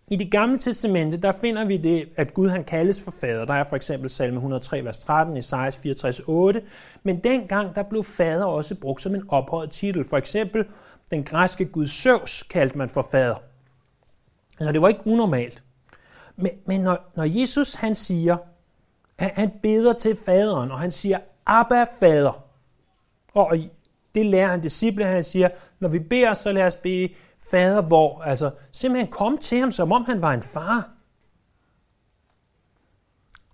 I 0.08 0.16
det 0.16 0.32
gamle 0.32 0.60
testamente, 0.60 1.18
der 1.18 1.32
finder 1.32 1.66
vi 1.66 1.78
det, 1.78 2.10
at 2.16 2.34
Gud 2.34 2.50
han 2.50 2.63
kaldes 2.63 3.02
for 3.02 3.12
fader. 3.22 3.46
Der 3.46 3.54
er 3.54 3.63
for 3.63 3.76
eksempel 3.76 4.10
salme 4.10 4.36
103, 4.36 4.86
vers 4.86 5.00
13, 5.00 5.38
Esajas 5.38 5.78
64, 5.78 6.22
8. 6.28 6.62
Men 7.04 7.20
dengang, 7.20 7.76
der 7.76 7.84
blev 7.84 8.04
fader 8.04 8.46
også 8.46 8.76
brugt 8.76 9.02
som 9.02 9.16
en 9.16 9.24
ophøjet 9.30 9.72
titel. 9.72 10.06
For 10.06 10.18
eksempel, 10.18 10.66
den 11.12 11.24
græske 11.24 11.66
gud 11.66 11.88
Zeus 11.88 12.44
kaldte 12.44 12.78
man 12.78 12.89
for 12.89 13.08
fader. 13.12 13.36
Altså, 14.60 14.72
det 14.72 14.82
var 14.82 14.88
ikke 14.88 15.08
unormalt. 15.08 15.63
Men, 16.36 16.52
men 16.66 16.82
når, 16.82 17.12
når 17.16 17.24
Jesus 17.24 17.74
han 17.74 17.96
siger, 17.96 18.38
at 19.18 19.32
han 19.36 19.52
beder 19.62 19.94
til 19.94 20.18
faderen, 20.26 20.72
og 20.72 20.80
han 20.80 20.92
siger, 20.92 21.20
Abba, 21.46 21.86
fader. 22.00 22.46
Og 23.34 23.58
det 24.16 24.26
lærer 24.26 24.48
han 24.48 24.62
disciple, 24.62 25.06
han 25.06 25.24
siger, 25.24 25.50
når 25.80 25.89
vi 25.89 26.00
beder, 26.00 26.34
så 26.34 26.52
lad 26.52 26.63
os 26.63 26.76
bede 26.76 27.10
fader 27.54 27.82
hvor, 27.82 28.22
altså 28.22 28.52
simpelthen 28.72 29.12
kom 29.12 29.38
til 29.38 29.60
ham, 29.60 29.72
som 29.72 29.92
om 29.92 30.06
han 30.06 30.22
var 30.22 30.34
en 30.34 30.44
far. 30.44 30.89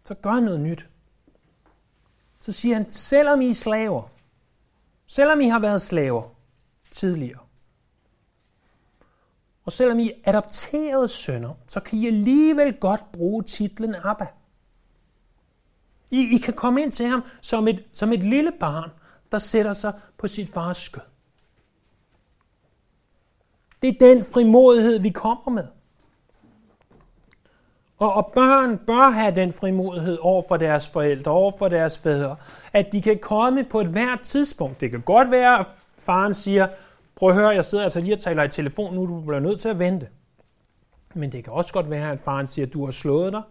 Så 0.05 0.13
gør 0.13 0.39
noget 0.39 0.59
nyt. 0.59 0.89
Så 2.43 2.51
siger 2.51 2.75
han, 2.75 2.91
selvom 2.91 3.41
I 3.41 3.49
er 3.49 3.53
slaver, 3.53 4.03
selvom 5.07 5.41
I 5.41 5.47
har 5.47 5.59
været 5.59 5.81
slaver 5.81 6.23
tidligere, 6.91 7.39
og 9.65 9.71
selvom 9.71 9.99
I 9.99 10.09
er 10.09 10.29
adopterede 10.29 11.07
sønner, 11.07 11.53
så 11.67 11.79
kan 11.79 11.99
I 11.99 12.07
alligevel 12.07 12.73
godt 12.79 13.11
bruge 13.11 13.43
titlen 13.43 13.95
Abba. 14.03 14.27
I, 16.11 16.35
I 16.35 16.37
kan 16.37 16.53
komme 16.53 16.81
ind 16.81 16.91
til 16.91 17.05
ham 17.05 17.23
som 17.41 17.67
et, 17.67 17.83
som 17.93 18.13
et 18.13 18.23
lille 18.23 18.51
barn, 18.59 18.91
der 19.31 19.39
sætter 19.39 19.73
sig 19.73 19.93
på 20.17 20.27
sit 20.27 20.49
fars 20.53 20.77
skød. 20.77 21.01
Det 23.81 23.89
er 23.89 24.07
den 24.07 24.23
frimodighed, 24.23 24.99
vi 24.99 25.09
kommer 25.09 25.51
med. 25.51 25.67
Og, 27.97 28.13
og 28.13 28.31
børn 28.35 28.77
bør 28.77 29.09
have 29.09 29.35
den 29.35 29.53
frimodighed 29.53 30.17
over 30.21 30.43
for 30.47 30.57
deres 30.57 30.89
forældre, 30.89 31.31
over 31.31 31.51
for 31.59 31.67
deres 31.67 31.97
fædre, 31.97 32.35
at 32.73 32.91
de 32.91 33.01
kan 33.01 33.19
komme 33.21 33.63
på 33.63 33.79
et 33.79 33.87
hvert 33.87 34.21
tidspunkt. 34.21 34.81
Det 34.81 34.91
kan 34.91 35.01
godt 35.01 35.31
være, 35.31 35.59
at 35.59 35.65
faren 35.97 36.33
siger, 36.33 36.67
prøv 37.15 37.29
at 37.29 37.35
høre, 37.35 37.47
jeg 37.47 37.65
sidder 37.65 37.83
altså 37.83 37.99
lige 37.99 38.13
og 38.13 38.19
taler 38.19 38.43
i 38.43 38.49
telefon 38.49 38.95
nu, 38.95 39.07
du 39.07 39.21
bliver 39.21 39.39
nødt 39.39 39.61
til 39.61 39.69
at 39.69 39.79
vente. 39.79 40.09
Men 41.13 41.31
det 41.31 41.43
kan 41.43 41.53
også 41.53 41.73
godt 41.73 41.89
være, 41.89 42.11
at 42.11 42.19
faren 42.19 42.47
siger, 42.47 42.65
du 42.65 42.85
har 42.85 42.91
slået 42.91 43.33
dig, 43.33 43.41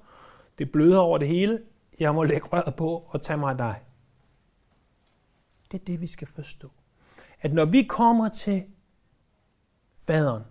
det 0.58 0.72
bløder 0.72 0.98
over 0.98 1.18
det 1.18 1.28
hele, 1.28 1.58
jeg 2.00 2.14
må 2.14 2.24
lægge 2.24 2.46
røret 2.46 2.74
på 2.74 3.04
og 3.08 3.22
tage 3.22 3.36
mig 3.36 3.50
af 3.50 3.56
dig. 3.56 3.80
Det 5.72 5.80
er 5.80 5.84
det, 5.84 6.00
vi 6.00 6.06
skal 6.06 6.28
forstå. 6.28 6.68
At 7.40 7.52
når 7.52 7.64
vi 7.64 7.82
kommer 7.82 8.28
til 8.28 8.64
faderen 10.08 10.42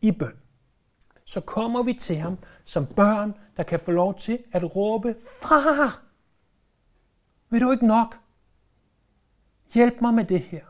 i 0.00 0.12
bøn, 0.12 0.36
så 1.24 1.40
kommer 1.40 1.82
vi 1.82 1.92
til 1.92 2.16
ham 2.16 2.38
som 2.64 2.86
børn, 2.86 3.34
der 3.56 3.62
kan 3.62 3.80
få 3.80 3.90
lov 3.90 4.14
til 4.14 4.38
at 4.52 4.76
råbe, 4.76 5.14
Far! 5.42 6.02
Vil 7.50 7.60
du 7.60 7.70
ikke 7.72 7.86
nok? 7.86 8.18
Hjælp 9.74 10.00
mig 10.00 10.14
med 10.14 10.24
det 10.24 10.40
her. 10.40 10.64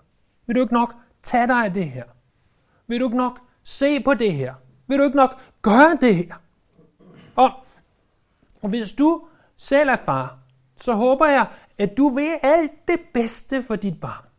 Vil 0.46 0.56
du 0.56 0.60
ikke 0.60 0.74
nok 0.74 0.94
tage 1.22 1.46
dig 1.46 1.64
af 1.64 1.74
det 1.74 1.90
her? 1.90 2.04
Vil 2.86 3.00
du 3.00 3.06
ikke 3.06 3.16
nok 3.16 3.38
se 3.62 4.00
på 4.00 4.14
det 4.14 4.32
her? 4.32 4.54
Vil 4.86 4.98
du 4.98 5.04
ikke 5.04 5.16
nok 5.16 5.40
gøre 5.62 5.98
det 6.00 6.14
her? 6.16 6.34
Og, 7.36 7.50
og 8.62 8.68
hvis 8.68 8.92
du 8.92 9.28
selv 9.56 9.88
er 9.88 9.96
far, 9.96 10.38
så 10.76 10.92
håber 10.92 11.26
jeg, 11.26 11.46
at 11.78 11.96
du 11.96 12.08
vil 12.08 12.38
alt 12.42 12.88
det 12.88 13.00
bedste 13.14 13.62
for 13.62 13.76
dit 13.76 14.00
barn. 14.00 14.31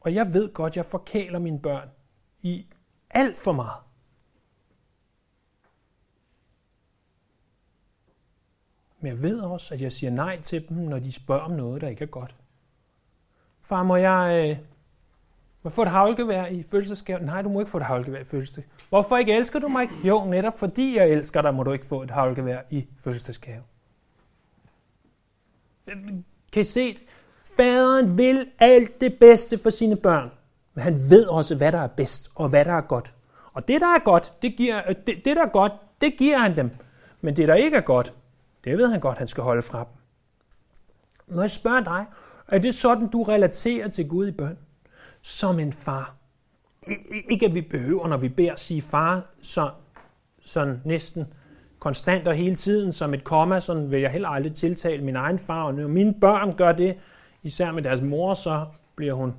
Og, 0.00 0.14
jeg 0.14 0.32
ved 0.32 0.52
godt, 0.52 0.76
jeg 0.76 0.84
forkæler 0.84 1.38
mine 1.38 1.60
børn 1.60 1.88
i 2.42 2.66
alt 3.10 3.36
for 3.36 3.52
meget. 3.52 3.82
Men 9.00 9.12
jeg 9.12 9.22
ved 9.22 9.40
også, 9.40 9.74
at 9.74 9.80
jeg 9.80 9.92
siger 9.92 10.10
nej 10.10 10.40
til 10.40 10.68
dem, 10.68 10.76
når 10.76 10.98
de 10.98 11.12
spørger 11.12 11.42
om 11.42 11.50
noget, 11.50 11.80
der 11.80 11.88
ikke 11.88 12.02
er 12.02 12.08
godt. 12.08 12.34
Far, 13.60 13.82
må 13.82 13.96
jeg, 13.96 14.50
øh, 14.50 14.66
må 15.62 15.70
få 15.70 15.82
et 15.82 15.88
havlgevær 15.88 16.46
i 16.46 16.62
fødselsdagsgave? 16.62 17.20
Nej, 17.20 17.42
du 17.42 17.48
må 17.48 17.60
ikke 17.60 17.70
få 17.70 17.76
et 17.76 17.84
havlgevær 17.84 18.20
i 18.20 18.24
fødselsdag. 18.24 18.64
Hvorfor 18.88 19.16
ikke 19.16 19.36
elsker 19.36 19.58
du 19.58 19.68
mig 19.68 19.82
ikke? 19.82 19.94
Jo, 20.04 20.24
netop 20.24 20.58
fordi 20.58 20.96
jeg 20.96 21.08
elsker 21.08 21.42
dig, 21.42 21.54
må 21.54 21.62
du 21.62 21.72
ikke 21.72 21.86
få 21.86 22.02
et 22.02 22.10
havlgevær 22.10 22.62
i 22.70 22.86
fødselsdagsgave. 22.98 23.62
Øh, 25.86 25.96
kan 26.52 26.60
I 26.60 26.64
se 26.64 26.98
Faderen 27.56 28.16
vil 28.18 28.46
alt 28.58 29.00
det 29.00 29.14
bedste 29.20 29.58
for 29.58 29.70
sine 29.70 29.96
børn. 29.96 30.30
Men 30.74 30.82
han 30.82 30.94
ved 31.10 31.26
også, 31.26 31.56
hvad 31.56 31.72
der 31.72 31.80
er 31.80 31.86
bedst 31.86 32.30
og 32.34 32.48
hvad 32.48 32.64
der 32.64 32.72
er 32.72 32.80
godt. 32.80 33.14
Og 33.52 33.68
det, 33.68 33.80
der 33.80 33.86
er 33.86 34.04
godt, 34.04 34.34
det, 34.42 34.56
giver, 34.56 34.82
øh, 34.88 34.94
det, 35.06 35.24
det 35.24 35.36
der 35.36 35.42
er 35.42 35.48
godt, 35.52 35.72
det 36.00 36.16
giver 36.18 36.38
han 36.38 36.56
dem. 36.56 36.70
Men 37.20 37.36
det, 37.36 37.48
der 37.48 37.54
ikke 37.54 37.76
er 37.76 37.80
godt, 37.80 38.12
det 38.64 38.78
ved 38.78 38.90
han 38.90 39.00
godt, 39.00 39.18
han 39.18 39.28
skal 39.28 39.44
holde 39.44 39.62
fra 39.62 39.78
dem. 39.78 39.92
Må 41.34 41.40
jeg 41.40 41.50
spørge 41.50 41.84
dig, 41.84 42.04
er 42.48 42.58
det 42.58 42.74
sådan, 42.74 43.06
du 43.06 43.22
relaterer 43.22 43.88
til 43.88 44.08
Gud 44.08 44.28
i 44.28 44.32
bøn? 44.32 44.58
Som 45.22 45.58
en 45.58 45.72
far. 45.72 46.14
Ikke 47.28 47.46
at 47.46 47.54
vi 47.54 47.60
behøver, 47.60 48.08
når 48.08 48.16
vi 48.16 48.28
beder, 48.28 48.56
sige 48.56 48.82
far, 48.82 49.24
så, 49.42 49.70
sådan 50.40 50.82
næsten 50.84 51.26
konstant 51.78 52.28
og 52.28 52.34
hele 52.34 52.56
tiden 52.56 52.92
som 52.92 53.14
et 53.14 53.24
komma, 53.24 53.60
sådan 53.60 53.90
vil 53.90 54.00
jeg 54.00 54.10
heller 54.10 54.28
aldrig 54.28 54.54
tiltale 54.54 55.04
min 55.04 55.16
egen 55.16 55.38
far. 55.38 55.62
Og 55.62 55.74
når 55.74 55.88
mine 55.88 56.14
børn 56.20 56.56
gør 56.56 56.72
det, 56.72 56.96
især 57.42 57.72
med 57.72 57.82
deres 57.82 58.02
mor, 58.02 58.34
så 58.34 58.66
bliver 58.96 59.14
hun 59.14 59.34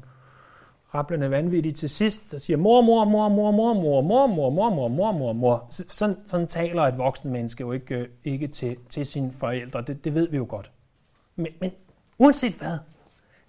rablende 0.93 1.31
vanvittig 1.31 1.75
til 1.75 1.89
sidst, 1.89 2.33
og 2.33 2.41
siger 2.41 2.57
mor, 2.57 2.81
mor, 2.81 3.05
mor, 3.05 3.29
mor, 3.29 3.51
mor, 3.51 3.73
mor, 3.73 4.01
mor, 4.01 4.27
mor, 4.27 4.49
mor, 4.49 4.69
mor, 4.69 4.89
mor, 4.89 5.11
mor, 5.11 5.33
mor. 5.33 5.67
Sådan, 5.69 6.17
sådan 6.27 6.47
taler 6.47 6.83
et 6.83 6.97
voksen 6.97 7.31
menneske 7.31 7.61
jo 7.61 7.71
ikke, 7.71 8.07
ikke 8.23 8.47
til, 8.47 8.77
til 8.89 9.05
sine 9.05 9.31
forældre. 9.31 9.81
Det, 9.81 10.03
det 10.03 10.13
ved 10.13 10.29
vi 10.29 10.37
jo 10.37 10.45
godt. 10.49 10.71
Men, 11.35 11.47
men 11.61 11.71
uanset 12.17 12.53
hvad, 12.53 12.77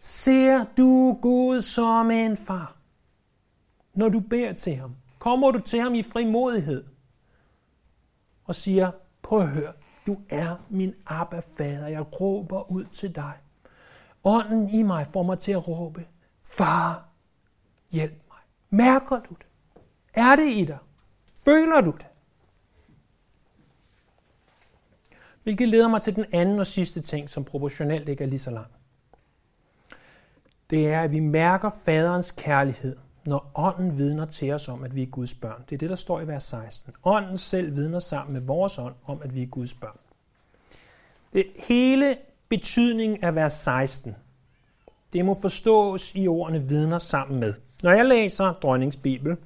ser 0.00 0.64
du 0.76 1.18
Gud 1.22 1.62
som 1.62 2.10
en 2.10 2.36
far, 2.36 2.76
når 3.94 4.08
du 4.08 4.20
beder 4.20 4.52
til 4.52 4.74
ham? 4.74 4.96
Kommer 5.18 5.50
du 5.50 5.58
til 5.60 5.80
ham 5.80 5.94
i 5.94 6.02
frimodighed 6.02 6.84
og 8.44 8.54
siger, 8.54 8.90
prøv 9.22 9.40
at 9.40 9.48
høre, 9.48 9.72
du 10.06 10.16
er 10.30 10.56
min 10.70 10.94
Abba 11.06 11.40
fader, 11.58 11.86
jeg 11.86 12.20
råber 12.20 12.70
ud 12.70 12.84
til 12.84 13.14
dig. 13.14 13.32
Ånden 14.24 14.68
i 14.68 14.82
mig 14.82 15.06
får 15.06 15.22
mig 15.22 15.38
til 15.38 15.52
at 15.52 15.68
råbe, 15.68 16.06
far, 16.42 17.08
hjælp 17.90 18.22
mig. 18.28 18.38
Mærker 18.70 19.20
du 19.20 19.34
det? 19.34 19.46
Er 20.14 20.36
det 20.36 20.48
i 20.48 20.64
dig? 20.64 20.78
Føler 21.36 21.80
du 21.80 21.90
det? 21.90 22.06
Hvilket 25.42 25.68
leder 25.68 25.88
mig 25.88 26.02
til 26.02 26.16
den 26.16 26.24
anden 26.32 26.58
og 26.58 26.66
sidste 26.66 27.00
ting, 27.00 27.30
som 27.30 27.44
proportionelt 27.44 28.08
ikke 28.08 28.24
er 28.24 28.28
lige 28.28 28.38
så 28.38 28.50
lang. 28.50 28.66
Det 30.70 30.88
er, 30.88 31.00
at 31.00 31.10
vi 31.10 31.20
mærker 31.20 31.70
faderens 31.84 32.30
kærlighed, 32.30 32.96
når 33.24 33.50
ånden 33.54 33.98
vidner 33.98 34.26
til 34.26 34.52
os 34.52 34.68
om, 34.68 34.84
at 34.84 34.94
vi 34.94 35.02
er 35.02 35.06
Guds 35.06 35.34
børn. 35.34 35.64
Det 35.70 35.76
er 35.76 35.78
det, 35.78 35.90
der 35.90 35.96
står 35.96 36.20
i 36.20 36.26
vers 36.26 36.42
16. 36.42 36.94
Ånden 37.04 37.38
selv 37.38 37.76
vidner 37.76 37.98
sammen 37.98 38.32
med 38.32 38.40
vores 38.40 38.78
ånd 38.78 38.94
om, 39.04 39.22
at 39.22 39.34
vi 39.34 39.42
er 39.42 39.46
Guds 39.46 39.74
børn. 39.74 39.98
Det 41.32 41.46
hele 41.56 42.16
betydningen 42.52 43.24
af 43.24 43.34
vers 43.34 43.52
16, 43.52 44.16
det 45.12 45.24
må 45.24 45.36
forstås 45.42 46.12
i 46.14 46.28
ordene 46.28 46.62
vidner 46.62 46.98
sammen 46.98 47.40
med. 47.40 47.54
Når 47.82 47.92
jeg 47.92 48.06
læser 48.06 48.52
dronningens 48.52 48.96
Bibel, 48.96 49.36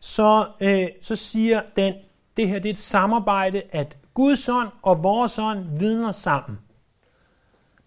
så, 0.00 0.46
øh, 0.60 0.88
så 1.00 1.16
siger 1.16 1.62
den, 1.76 1.94
det 2.36 2.48
her 2.48 2.58
det 2.58 2.66
er 2.66 2.70
et 2.70 2.78
samarbejde, 2.78 3.62
at 3.70 3.96
Guds 4.14 4.48
ånd 4.48 4.68
og 4.82 5.02
vores 5.02 5.38
ånd 5.38 5.78
vidner 5.78 6.12
sammen. 6.12 6.58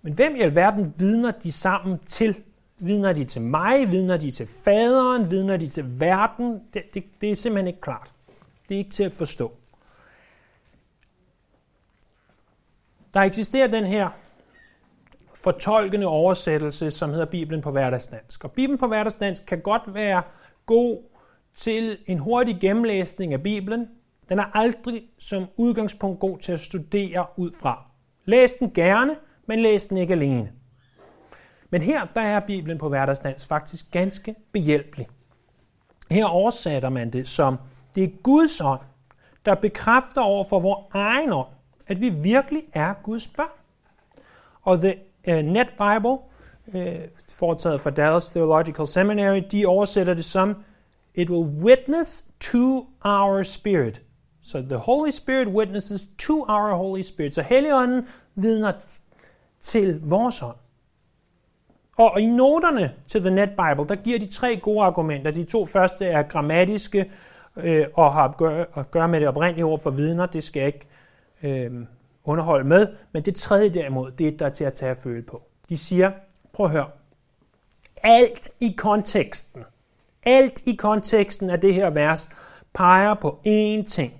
Men 0.01 0.13
hvem 0.13 0.35
i 0.35 0.39
alverden 0.39 0.93
vidner 0.97 1.31
de 1.31 1.51
sammen 1.51 1.99
til? 1.99 2.35
Vidner 2.79 3.13
de 3.13 3.23
til 3.23 3.41
mig? 3.41 3.91
Vidner 3.91 4.17
de 4.17 4.31
til 4.31 4.47
faderen? 4.63 5.31
Vidner 5.31 5.57
de 5.57 5.67
til 5.67 5.99
verden? 5.99 6.61
Det, 6.73 6.83
det, 6.93 7.03
det 7.21 7.31
er 7.31 7.35
simpelthen 7.35 7.67
ikke 7.67 7.81
klart. 7.81 8.13
Det 8.69 8.75
er 8.75 8.79
ikke 8.79 8.91
til 8.91 9.03
at 9.03 9.11
forstå. 9.11 9.51
Der 13.13 13.21
eksisterer 13.21 13.67
den 13.67 13.85
her 13.85 14.09
fortolkende 15.45 16.07
oversættelse, 16.07 16.91
som 16.91 17.09
hedder 17.09 17.25
Bibelen 17.25 17.61
på 17.61 17.71
hverdagsdansk. 17.71 18.43
Og 18.43 18.51
Bibelen 18.51 18.77
på 18.77 18.87
hverdagsdansk 18.87 19.45
kan 19.45 19.61
godt 19.61 19.81
være 19.93 20.23
god 20.65 21.03
til 21.55 21.97
en 22.05 22.19
hurtig 22.19 22.57
gennemlæsning 22.61 23.33
af 23.33 23.43
Bibelen. 23.43 23.87
Den 24.29 24.39
er 24.39 24.57
aldrig 24.57 25.03
som 25.19 25.45
udgangspunkt 25.57 26.19
god 26.19 26.37
til 26.39 26.51
at 26.51 26.59
studere 26.59 27.25
ud 27.37 27.51
fra. 27.61 27.85
Læs 28.25 28.53
den 28.53 28.71
gerne, 28.71 29.15
men 29.45 29.59
læs 29.59 29.87
den 29.87 29.97
ikke 29.97 30.13
alene. 30.13 30.51
Men 31.69 31.81
her 31.81 32.05
der 32.15 32.21
er 32.21 32.39
Bibelen 32.39 32.77
på 32.77 32.89
hverdagsdansk 32.89 33.47
faktisk 33.47 33.91
ganske 33.91 34.35
behjælpelig. 34.51 35.07
Her 36.11 36.25
oversætter 36.25 36.89
man 36.89 37.09
det 37.09 37.27
som, 37.27 37.57
det 37.95 38.03
er 38.03 38.09
Guds 38.23 38.61
ånd, 38.61 38.81
der 39.45 39.55
bekræfter 39.55 40.21
over 40.21 40.43
for 40.43 40.59
vores 40.59 40.85
egen 40.93 41.31
ånd, 41.31 41.47
at 41.87 42.01
vi 42.01 42.09
virkelig 42.09 42.63
er 42.73 42.93
Guds 43.03 43.27
børn. 43.27 43.49
Og 44.61 44.79
The 44.79 44.95
Øh, 45.27 45.45
Net 45.45 45.67
Bible, 45.69 46.17
uh, 46.67 46.75
øh, 46.75 46.95
foretaget 47.29 47.81
fra 47.81 47.89
Dallas 47.89 48.29
Theological 48.29 48.87
Seminary, 48.87 49.41
de 49.51 49.65
oversætter 49.65 50.13
det 50.13 50.25
som, 50.25 50.55
It 51.15 51.29
will 51.29 51.63
witness 51.63 52.23
to 52.39 52.87
our 53.05 53.43
spirit. 53.43 54.01
So 54.41 54.61
the 54.61 54.75
Holy 54.75 55.11
Spirit 55.11 55.47
witnesses 55.47 56.05
to 56.17 56.45
our 56.47 56.75
Holy 56.75 57.01
Spirit. 57.01 57.35
Så 57.35 57.41
Helligånden 57.41 58.07
vidner 58.35 58.71
til 59.61 60.01
vores 60.03 60.41
ånd. 60.41 60.55
Og 61.97 62.21
i 62.21 62.25
noterne 62.25 62.93
til 63.07 63.21
The 63.21 63.31
Net 63.31 63.49
Bible, 63.49 63.87
der 63.87 63.95
giver 63.95 64.19
de 64.19 64.25
tre 64.25 64.57
gode 64.57 64.81
argumenter. 64.81 65.31
De 65.31 65.43
to 65.43 65.65
første 65.65 66.05
er 66.05 66.23
grammatiske 66.23 67.11
øh, 67.57 67.85
og 67.93 68.13
har 68.13 68.23
at 68.23 68.37
gøre, 68.37 68.65
at 68.77 68.91
gøre 68.91 69.07
med 69.07 69.19
det 69.19 69.27
oprindelige 69.27 69.65
ord 69.65 69.79
for 69.79 69.89
vidner. 69.89 70.25
Det 70.25 70.43
skal 70.43 70.59
jeg 70.59 70.67
ikke 70.67 70.87
øh, 71.43 71.71
underholde 72.25 72.67
med. 72.67 72.87
Men 73.11 73.25
det 73.25 73.35
tredje 73.35 73.69
derimod, 73.69 74.11
det 74.11 74.27
er 74.27 74.37
der 74.37 74.49
til 74.49 74.63
at 74.63 74.73
tage 74.73 74.91
at 74.91 74.97
føle 74.97 75.23
på. 75.23 75.43
De 75.69 75.77
siger, 75.77 76.11
prøv 76.53 76.65
at 76.65 76.71
høre, 76.71 76.87
alt 78.03 78.51
i 78.59 78.75
konteksten, 78.77 79.63
alt 80.25 80.67
i 80.67 80.75
konteksten 80.75 81.49
af 81.49 81.61
det 81.61 81.73
her 81.73 81.89
vers 81.89 82.29
peger 82.73 83.13
på 83.13 83.39
én 83.47 83.85
ting. 83.85 84.13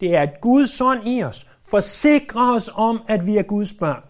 Det 0.00 0.14
er, 0.16 0.20
at 0.20 0.40
Guds 0.40 0.80
ånd 0.80 1.08
i 1.08 1.22
os 1.22 1.50
forsikrer 1.70 2.54
os 2.54 2.70
om, 2.74 3.02
at 3.08 3.26
vi 3.26 3.36
er 3.36 3.42
Guds 3.42 3.72
børn. 3.72 4.02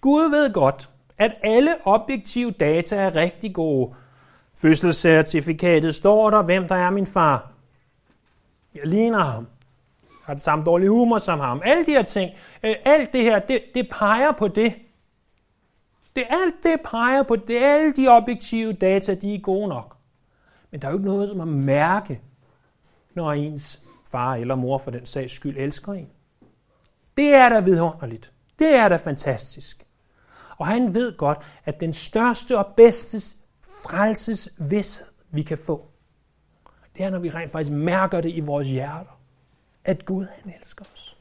Gud 0.00 0.30
ved 0.30 0.52
godt, 0.52 0.90
at 1.18 1.36
alle 1.42 1.74
objektive 1.84 2.50
data 2.50 2.96
er 2.96 3.14
rigtig 3.14 3.54
gode. 3.54 3.94
Fødselscertifikatet 4.54 5.94
står 5.94 6.30
der, 6.30 6.42
hvem 6.42 6.68
der 6.68 6.74
er 6.74 6.90
min 6.90 7.06
far. 7.06 7.52
Jeg 8.74 8.86
ligner 8.86 9.24
ham. 9.24 9.46
Har 10.28 10.34
den 10.34 10.40
samme 10.40 10.64
dårlige 10.64 10.90
humor 10.90 11.18
som 11.18 11.40
ham. 11.40 11.62
Alle 11.64 11.86
de 11.86 11.90
her 11.90 12.02
ting, 12.02 12.30
øh, 12.62 12.74
alt 12.84 13.12
det 13.12 13.22
her, 13.22 13.38
det, 13.38 13.62
det 13.74 13.88
peger 13.90 14.32
på 14.32 14.48
det. 14.48 14.74
Det 16.16 16.24
alt 16.30 16.54
det 16.62 16.80
peger 16.84 17.22
på 17.22 17.36
det. 17.36 17.56
Alle 17.56 17.92
de 17.92 18.08
objektive 18.08 18.72
data, 18.72 19.14
de 19.14 19.34
er 19.34 19.40
gode 19.40 19.68
nok. 19.68 19.96
Men 20.70 20.82
der 20.82 20.88
er 20.88 20.92
jo 20.92 20.98
ikke 20.98 21.06
noget 21.06 21.28
som 21.28 21.40
at 21.40 21.48
mærke, 21.48 22.20
når 23.14 23.32
ens 23.32 23.82
far 24.06 24.34
eller 24.34 24.54
mor 24.54 24.78
for 24.78 24.90
den 24.90 25.06
sags 25.06 25.32
skyld 25.32 25.56
elsker 25.56 25.92
en. 25.92 26.08
Det 27.16 27.34
er 27.34 27.48
da 27.48 27.60
vidunderligt. 27.60 28.32
Det 28.58 28.74
er 28.74 28.88
da 28.88 28.96
fantastisk. 28.96 29.86
Og 30.56 30.66
han 30.66 30.94
ved 30.94 31.16
godt, 31.16 31.38
at 31.64 31.80
den 31.80 31.92
største 31.92 32.58
og 32.58 32.66
bedste 32.76 33.36
frelses 33.82 34.48
vis, 34.70 35.02
vi 35.30 35.42
kan 35.42 35.58
få, 35.58 35.88
det 36.96 37.04
er, 37.04 37.10
når 37.10 37.18
vi 37.18 37.30
rent 37.30 37.52
faktisk 37.52 37.72
mærker 37.72 38.20
det 38.20 38.30
i 38.30 38.40
vores 38.40 38.68
hjerter, 38.68 39.17
at 39.88 40.04
Gud 40.04 40.26
han 40.42 40.52
elsker 40.60 40.84
os. 40.94 41.16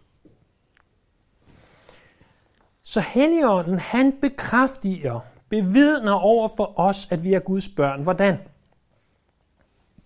Så 2.83 3.01
Helligånden, 3.01 3.79
han 3.79 4.13
bekræftiger, 4.21 5.19
bevidner 5.49 6.11
over 6.11 6.49
for 6.57 6.79
os, 6.79 7.07
at 7.11 7.23
vi 7.23 7.33
er 7.33 7.39
Guds 7.39 7.69
børn. 7.69 8.03
Hvordan? 8.03 8.37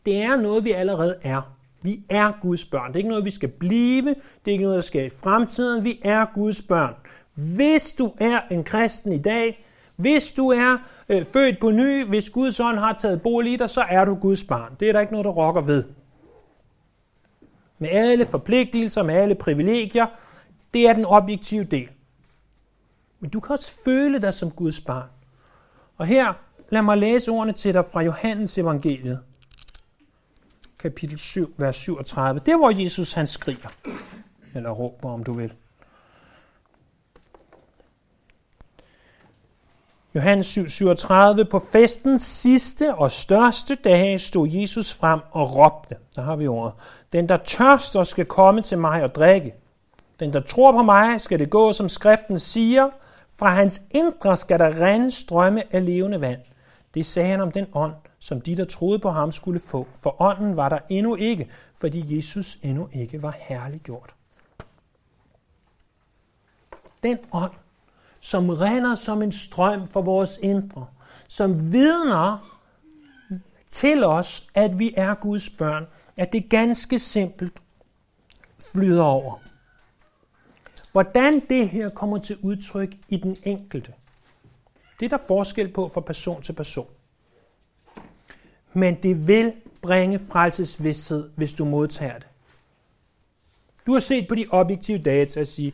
Det 0.06 0.22
er 0.22 0.36
noget, 0.36 0.64
vi 0.64 0.72
allerede 0.72 1.16
er. 1.22 1.56
Vi 1.82 2.04
er 2.10 2.32
Guds 2.42 2.66
børn. 2.66 2.88
Det 2.88 2.96
er 2.96 2.98
ikke 2.98 3.10
noget, 3.10 3.26
vi 3.26 3.32
skal 3.32 3.50
blive. 3.50 4.10
Det 4.10 4.48
er 4.48 4.52
ikke 4.52 4.64
noget, 4.64 4.76
der 4.76 4.82
skal 4.82 5.06
i 5.06 5.10
fremtiden. 5.10 5.84
Vi 5.84 6.00
er 6.04 6.26
Guds 6.34 6.62
børn. 6.62 6.96
Hvis 7.34 7.92
du 7.92 8.14
er 8.20 8.42
en 8.52 8.64
kristen 8.64 9.12
i 9.12 9.22
dag, 9.22 9.66
hvis 9.96 10.32
du 10.32 10.50
er 10.50 10.78
øh, 11.10 11.26
født 11.26 11.60
på 11.60 11.72
ny, 11.72 12.06
hvis 12.06 12.30
Guds 12.30 12.60
ånd 12.60 12.78
har 12.78 12.94
taget 12.94 13.22
bolig 13.22 13.54
i 13.54 13.58
dig, 13.58 13.70
så 13.70 13.82
er 13.82 14.06
du 14.06 14.16
Guds 14.16 14.44
barn. 14.44 14.76
Det 14.80 14.90
er 14.90 14.94
der 14.94 15.00
ikke 15.00 15.14
noget, 15.14 15.26
der 15.26 15.32
rokker 15.32 15.62
ved. 15.62 15.84
Med 17.82 17.90
alle 17.90 18.26
forpligtelser, 18.26 19.04
med 19.04 19.16
alle 19.16 19.36
privilegier, 19.36 20.08
det 20.74 20.88
er 20.88 20.94
den 20.94 21.06
objektive 21.06 21.64
del. 21.64 21.90
Men 23.20 23.30
du 23.30 23.40
kan 23.40 23.54
også 23.54 23.72
føle 23.86 24.20
dig 24.20 24.34
som 24.34 24.52
Guds 24.52 24.82
barn. 24.82 25.10
Og 25.98 26.06
her, 26.06 26.34
lad 26.70 26.82
mig 26.82 26.98
læse 26.98 27.32
ordene 27.32 27.54
til 27.54 27.74
dig 27.74 27.86
fra 27.94 28.02
Johannes 28.02 28.58
evangeliet, 28.58 29.20
kapitel 30.80 31.18
7, 31.18 31.54
vers 31.58 31.76
37. 31.76 32.42
Det 32.46 32.58
hvor 32.58 32.84
Jesus 32.84 33.14
han 33.14 33.28
skriger, 33.28 33.70
eller 34.56 34.70
råber, 34.70 35.10
om 35.10 35.24
du 35.24 35.34
vil. 35.34 35.54
Johannes 40.16 40.58
7:37 40.58 41.44
På 41.44 41.60
festens 41.72 42.22
sidste 42.22 42.96
og 42.96 43.12
største 43.12 43.76
dag 43.76 44.22
stod 44.22 44.48
Jesus 44.52 44.94
frem 44.94 45.20
og 45.32 45.58
råbte. 45.58 45.96
Der 46.16 46.22
har 46.22 46.36
vi 46.36 46.48
ordet. 46.48 46.74
Den, 47.14 47.30
der 47.30 47.38
tørster, 47.38 48.04
skal 48.04 48.26
komme 48.26 48.62
til 48.62 48.78
mig 48.78 49.04
og 49.04 49.16
drikke. 49.16 49.54
Den, 50.20 50.34
der 50.34 50.40
tror 50.40 50.72
på 50.72 50.84
mig, 50.84 51.22
skal 51.22 51.40
det 51.40 51.50
gå, 51.50 51.74
som 51.74 51.90
skriften 51.90 52.40
siger. 52.40 52.90
Fra 53.40 53.50
hans 53.50 53.82
indre 53.92 54.38
skal 54.38 54.60
der 54.60 54.82
rende 54.82 55.12
strømme 55.12 55.64
af 55.76 55.86
levende 55.86 56.22
vand. 56.22 56.42
Det 56.94 57.06
sagde 57.06 57.30
han 57.30 57.42
om 57.42 57.52
den 57.52 57.66
ånd, 57.74 57.94
som 58.20 58.42
de, 58.42 58.58
der 58.58 58.66
troede 58.66 59.00
på 59.00 59.10
ham, 59.10 59.32
skulle 59.32 59.60
få. 59.60 59.88
For 59.96 60.22
ånden 60.22 60.58
var 60.58 60.70
der 60.70 60.80
endnu 60.90 61.16
ikke, 61.16 61.50
fordi 61.76 62.18
Jesus 62.18 62.58
endnu 62.64 62.90
ikke 62.94 63.24
var 63.24 63.36
herliggjort. 63.40 64.16
Den 67.04 67.18
ånd, 67.32 67.52
som 68.22 68.50
render 68.50 68.96
som 68.96 69.22
en 69.22 69.32
strøm 69.32 69.88
for 69.88 70.02
vores 70.02 70.40
indre, 70.42 70.86
som 71.28 71.72
vidner 71.72 72.58
til 73.70 74.04
os, 74.04 74.48
at 74.56 74.80
vi 74.80 74.94
er 74.98 75.14
Guds 75.14 75.50
børn, 75.50 75.88
at 76.18 76.34
det 76.34 76.50
ganske 76.50 77.00
simpelt 77.00 77.54
flyder 78.74 79.04
over. 79.04 79.36
Hvordan 80.92 81.40
det 81.50 81.70
her 81.70 81.90
kommer 81.90 82.18
til 82.18 82.38
udtryk 82.42 82.90
i 83.10 83.18
den 83.18 83.38
enkelte, 83.44 83.94
det 85.00 85.06
er 85.06 85.18
der 85.18 85.24
forskel 85.28 85.74
på 85.74 85.88
fra 85.88 86.02
person 86.02 86.42
til 86.42 86.54
person. 86.54 86.88
Men 88.74 88.98
det 89.04 89.28
vil 89.28 89.54
bringe 89.82 90.20
frelsesvidshed, 90.20 91.30
hvis 91.36 91.54
du 91.54 91.66
modtager 91.66 92.20
det. 92.20 92.28
Du 93.86 93.94
har 93.94 94.00
set 94.00 94.28
på 94.28 94.36
de 94.36 94.46
objektive 94.50 94.98
data 94.98 95.40
og 95.40 95.48
sige, 95.48 95.74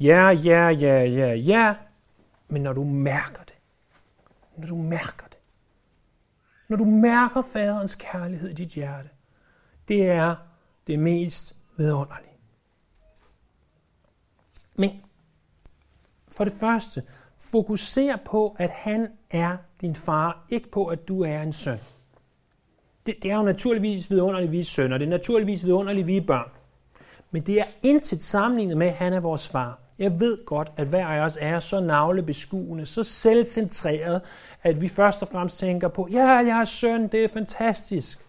ja, 0.00 0.28
ja, 0.28 0.68
ja, 0.68 1.02
ja, 1.02 1.34
ja, 1.34 1.74
men 2.48 2.62
når 2.62 2.72
du 2.72 2.84
mærker 2.84 3.42
det, 3.42 3.54
når 4.56 4.66
du 4.66 4.76
mærker 4.76 5.26
det, 5.26 5.38
når 6.68 6.76
du 6.76 6.84
mærker 6.84 7.42
faderens 7.42 7.94
kærlighed 7.94 8.50
i 8.50 8.54
dit 8.54 8.68
hjerte, 8.68 9.08
det 9.88 10.06
er 10.06 10.36
det 10.86 10.98
mest 10.98 11.56
vidunderlige. 11.76 12.36
Men 14.74 14.90
for 16.28 16.44
det 16.44 16.52
første, 16.52 17.02
fokuser 17.38 18.16
på, 18.16 18.56
at 18.58 18.70
han 18.70 19.08
er 19.30 19.56
din 19.80 19.94
far, 19.94 20.46
ikke 20.48 20.70
på, 20.70 20.86
at 20.86 21.08
du 21.08 21.22
er 21.22 21.42
en 21.42 21.52
søn. 21.52 21.78
Det, 23.06 23.14
det 23.22 23.30
er 23.30 23.36
jo 23.36 23.42
naturligvis 23.42 24.10
vidunderligt, 24.10 24.52
vi 24.52 24.60
er 24.60 24.64
sønner. 24.64 24.98
Det 24.98 25.04
er 25.04 25.10
naturligvis 25.10 25.64
vidunderligt, 25.64 26.06
vi 26.06 26.16
er 26.16 26.26
børn. 26.26 26.50
Men 27.30 27.42
det 27.42 27.60
er 27.60 27.64
intet 27.82 28.22
sammenlignet 28.22 28.76
med, 28.76 28.86
at 28.86 28.94
han 28.94 29.12
er 29.12 29.20
vores 29.20 29.48
far. 29.48 29.80
Jeg 29.98 30.20
ved 30.20 30.44
godt, 30.44 30.72
at 30.76 30.86
hver 30.86 31.06
af 31.06 31.20
os 31.20 31.38
er 31.40 31.60
så 31.60 31.80
navlebeskuende, 31.80 32.86
så 32.86 33.02
selvcentreret, 33.02 34.20
at 34.62 34.80
vi 34.80 34.88
først 34.88 35.22
og 35.22 35.28
fremmest 35.28 35.58
tænker 35.58 35.88
på, 35.88 36.08
ja, 36.10 36.26
jeg 36.26 36.60
er 36.60 36.64
søn, 36.64 37.08
det 37.08 37.24
er 37.24 37.28
fantastisk. 37.28 38.20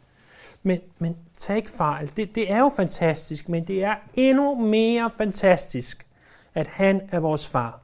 Men, 0.63 0.80
men 0.99 1.17
tag 1.38 1.56
ikke 1.56 1.71
fejl, 1.71 2.12
det, 2.17 2.36
det 2.36 2.51
er 2.51 2.60
jo 2.60 2.71
fantastisk, 2.75 3.49
men 3.49 3.67
det 3.67 3.84
er 3.84 3.95
endnu 4.13 4.56
mere 4.56 5.12
fantastisk, 5.17 6.06
at 6.53 6.67
han 6.67 7.10
er 7.12 7.19
vores 7.19 7.47
far. 7.47 7.80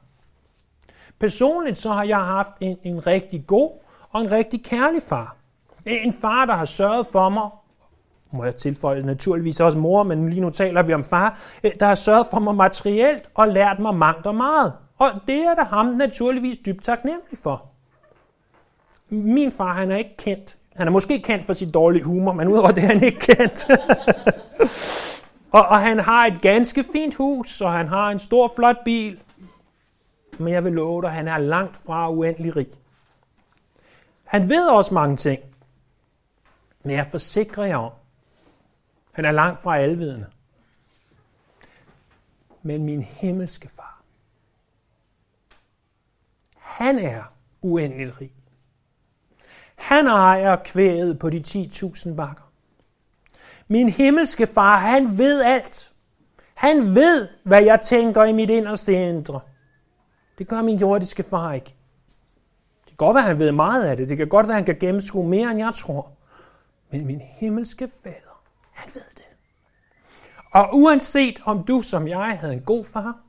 Personligt 1.18 1.78
så 1.78 1.92
har 1.92 2.04
jeg 2.04 2.18
haft 2.18 2.52
en, 2.60 2.78
en 2.82 3.06
rigtig 3.06 3.46
god 3.46 3.70
og 4.10 4.20
en 4.20 4.30
rigtig 4.30 4.64
kærlig 4.64 5.02
far. 5.02 5.36
En 5.86 6.12
far, 6.12 6.46
der 6.46 6.54
har 6.54 6.64
sørget 6.64 7.06
for 7.06 7.28
mig, 7.28 7.50
må 8.34 8.44
jeg 8.44 8.56
tilføje 8.56 9.02
naturligvis 9.02 9.60
også 9.60 9.78
mor, 9.78 10.02
men 10.02 10.28
lige 10.28 10.40
nu 10.40 10.50
taler 10.50 10.82
vi 10.82 10.94
om 10.94 11.04
far, 11.04 11.38
øh, 11.64 11.70
der 11.80 11.86
har 11.86 11.94
sørget 11.94 12.26
for 12.30 12.40
mig 12.40 12.54
materielt 12.54 13.28
og 13.34 13.48
lært 13.48 13.78
mig 13.78 13.94
mangt 13.94 14.26
og 14.26 14.34
meget. 14.34 14.72
Og 14.98 15.10
det 15.28 15.38
er 15.38 15.54
der 15.54 15.64
ham 15.64 15.86
naturligvis 15.86 16.56
dybt 16.56 16.84
taknemmelig 16.84 17.38
for. 17.42 17.66
Min 19.10 19.52
far, 19.52 19.74
han 19.74 19.90
er 19.90 19.96
ikke 19.96 20.16
kendt. 20.16 20.56
Han 20.76 20.86
er 20.86 20.90
måske 20.90 21.22
kendt 21.22 21.44
for 21.44 21.52
sit 21.52 21.74
dårlige 21.74 22.02
humor, 22.02 22.32
men 22.32 22.48
udover 22.48 22.70
det 22.70 22.84
er 22.84 22.88
han 22.88 23.02
ikke 23.02 23.20
kendt. 23.20 23.66
og, 25.56 25.66
og 25.66 25.80
han 25.80 25.98
har 25.98 26.26
et 26.26 26.38
ganske 26.42 26.84
fint 26.92 27.14
hus, 27.14 27.60
og 27.60 27.72
han 27.72 27.88
har 27.88 28.10
en 28.10 28.18
stor, 28.18 28.52
flot 28.56 28.76
bil. 28.84 29.18
Men 30.38 30.52
jeg 30.52 30.64
vil 30.64 30.72
love 30.72 31.02
dig, 31.02 31.10
han 31.10 31.28
er 31.28 31.38
langt 31.38 31.76
fra 31.76 32.10
uendelig 32.10 32.56
rig. 32.56 32.66
Han 34.24 34.48
ved 34.48 34.68
også 34.68 34.94
mange 34.94 35.16
ting. 35.16 35.40
Men 36.82 36.96
jeg 36.96 37.06
forsikrer 37.06 37.64
jer 37.64 37.76
om, 37.76 37.92
han 39.14 39.24
er 39.24 39.32
langt 39.32 39.58
fra 39.58 39.78
alvidende. 39.78 40.26
Men 42.62 42.84
min 42.84 43.02
himmelske 43.02 43.68
far, 43.68 44.02
han 46.58 46.98
er 46.98 47.22
uendeligt 47.62 48.20
rig. 48.20 48.32
Han 49.74 50.06
ejer 50.06 50.56
kvæget 50.64 51.18
på 51.18 51.30
de 51.30 51.44
10.000 51.46 52.14
bakker. 52.14 52.42
Min 53.68 53.88
himmelske 53.88 54.46
far, 54.46 54.78
han 54.78 55.18
ved 55.18 55.42
alt. 55.42 55.92
Han 56.54 56.94
ved, 56.94 57.28
hvad 57.42 57.62
jeg 57.62 57.80
tænker 57.80 58.24
i 58.24 58.32
mit 58.32 58.50
inderste 58.50 59.08
indre. 59.08 59.40
Det 60.38 60.48
gør 60.48 60.62
min 60.62 60.78
jordiske 60.78 61.22
far 61.22 61.52
ikke. 61.52 61.74
Det 62.84 62.86
kan 62.86 62.96
godt 62.96 63.14
være, 63.14 63.24
han 63.24 63.38
ved 63.38 63.52
meget 63.52 63.84
af 63.84 63.96
det. 63.96 64.08
Det 64.08 64.16
kan 64.16 64.28
godt 64.28 64.48
være, 64.48 64.56
at 64.56 64.58
han 64.58 64.66
kan 64.66 64.78
gennemskue 64.78 65.28
mere, 65.28 65.50
end 65.50 65.58
jeg 65.58 65.72
tror. 65.74 66.10
Men 66.90 67.06
min 67.06 67.20
himmelske 67.20 67.90
fader, 68.02 68.33
han 68.74 68.90
ved 68.94 69.02
det. 69.16 69.24
Og 70.52 70.68
uanset 70.72 71.42
om 71.44 71.64
du 71.64 71.80
som 71.80 72.08
jeg 72.08 72.38
havde 72.38 72.52
en 72.52 72.62
god 72.62 72.84
far, 72.84 73.20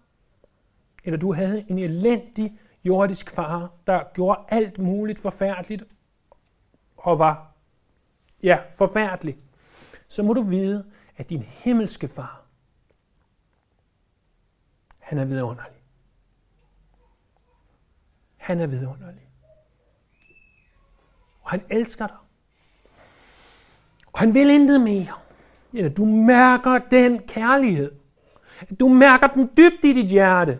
eller 1.04 1.18
du 1.18 1.34
havde 1.34 1.66
en 1.70 1.80
elendig 1.80 2.60
jordisk 2.84 3.32
far, 3.32 3.72
der 3.88 4.04
gjorde 4.14 4.46
alt 4.48 4.78
muligt 4.78 5.20
forfærdeligt 5.20 5.84
og 6.98 7.20
var 7.20 7.52
ja, 8.44 8.60
forfærdelig, 8.78 9.38
så 10.08 10.24
må 10.24 10.34
du 10.34 10.42
vide, 10.42 10.92
at 11.18 11.30
din 11.30 11.42
himmelske 11.42 12.08
far, 12.08 12.46
han 15.00 15.18
er 15.18 15.26
vidunderlig. 15.26 15.82
Han 18.38 18.60
er 18.60 18.68
vidunderlig. 18.68 19.30
Og 21.42 21.50
han 21.50 21.66
elsker 21.70 22.08
dig. 22.08 22.18
Og 24.14 24.20
han 24.20 24.34
vil 24.34 24.50
intet 24.50 24.82
mere. 24.82 25.25
Ja, 25.76 25.90
du 25.90 26.06
mærker 26.06 26.80
den 26.92 27.20
kærlighed. 27.20 27.92
Du 28.80 28.88
mærker 28.88 29.28
den 29.28 29.50
dybt 29.58 29.86
i 29.86 29.94
dit 29.94 30.10
hjerte. 30.10 30.60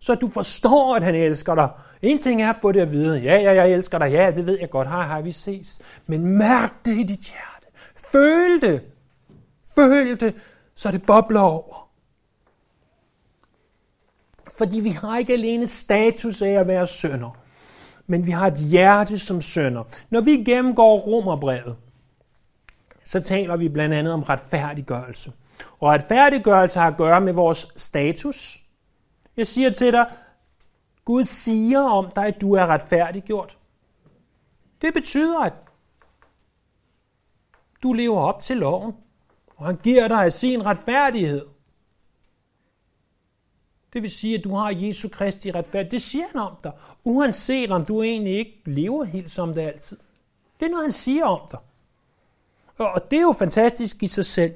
Så 0.00 0.14
du 0.14 0.28
forstår, 0.28 0.96
at 0.96 1.02
han 1.02 1.14
elsker 1.14 1.54
dig. 1.54 1.68
En 2.02 2.18
ting 2.18 2.42
er 2.42 2.50
at 2.50 2.56
få 2.62 2.72
det 2.72 2.80
at 2.80 2.92
vide. 2.92 3.18
Ja, 3.18 3.36
ja, 3.36 3.54
jeg 3.54 3.72
elsker 3.72 3.98
dig. 3.98 4.12
Ja, 4.12 4.30
det 4.30 4.46
ved 4.46 4.58
jeg 4.60 4.70
godt. 4.70 4.88
Hej, 4.88 5.06
hej, 5.06 5.20
vi 5.20 5.32
ses. 5.32 5.82
Men 6.06 6.26
mærk 6.26 6.84
det 6.84 6.96
i 6.96 7.02
dit 7.02 7.20
hjerte. 7.20 7.66
Føl 8.12 8.60
det. 8.60 8.82
Føl 9.74 10.20
det, 10.20 10.34
så 10.74 10.90
det 10.90 11.02
bobler 11.06 11.40
over. 11.40 11.88
Fordi 14.58 14.80
vi 14.80 14.88
har 14.88 15.18
ikke 15.18 15.32
alene 15.32 15.66
status 15.66 16.42
af 16.42 16.50
at 16.50 16.68
være 16.68 16.86
sønder, 16.86 17.36
men 18.06 18.26
vi 18.26 18.30
har 18.30 18.46
et 18.46 18.58
hjerte 18.58 19.18
som 19.18 19.40
sønder. 19.40 19.84
Når 20.10 20.20
vi 20.20 20.44
gennemgår 20.44 20.98
romerbrevet, 20.98 21.76
så 23.06 23.20
taler 23.20 23.56
vi 23.56 23.68
blandt 23.68 23.94
andet 23.94 24.12
om 24.12 24.22
retfærdiggørelse. 24.22 25.32
Og 25.80 25.88
retfærdiggørelse 25.88 26.78
har 26.78 26.86
at 26.88 26.96
gøre 26.96 27.20
med 27.20 27.32
vores 27.32 27.66
status. 27.76 28.58
Jeg 29.36 29.46
siger 29.46 29.70
til 29.70 29.92
dig, 29.92 30.10
Gud 31.04 31.24
siger 31.24 31.80
om 31.80 32.10
dig, 32.16 32.26
at 32.26 32.40
du 32.40 32.52
er 32.52 32.66
retfærdiggjort. 32.66 33.58
Det 34.82 34.94
betyder, 34.94 35.40
at 35.40 35.52
du 37.82 37.92
lever 37.92 38.20
op 38.20 38.42
til 38.42 38.56
loven, 38.56 38.92
og 39.56 39.66
han 39.66 39.76
giver 39.76 40.08
dig 40.08 40.32
sin 40.32 40.66
retfærdighed. 40.66 41.46
Det 43.92 44.02
vil 44.02 44.10
sige, 44.10 44.38
at 44.38 44.44
du 44.44 44.54
har 44.54 44.70
Jesu 44.70 45.08
Kristi 45.08 45.52
retfærdighed. 45.52 45.90
Det 45.90 46.02
siger 46.02 46.24
han 46.32 46.40
om 46.40 46.56
dig, 46.64 46.72
uanset 47.04 47.70
om 47.70 47.84
du 47.84 48.02
egentlig 48.02 48.38
ikke 48.38 48.62
lever 48.64 49.04
helt 49.04 49.30
som 49.30 49.54
det 49.54 49.62
altid. 49.62 49.98
Det 50.60 50.66
er 50.66 50.70
noget, 50.70 50.84
han 50.84 50.92
siger 50.92 51.24
om 51.24 51.48
dig. 51.50 51.60
Og 52.78 53.10
det 53.10 53.16
er 53.16 53.22
jo 53.22 53.32
fantastisk 53.32 54.02
i 54.02 54.06
sig 54.06 54.26
selv. 54.26 54.52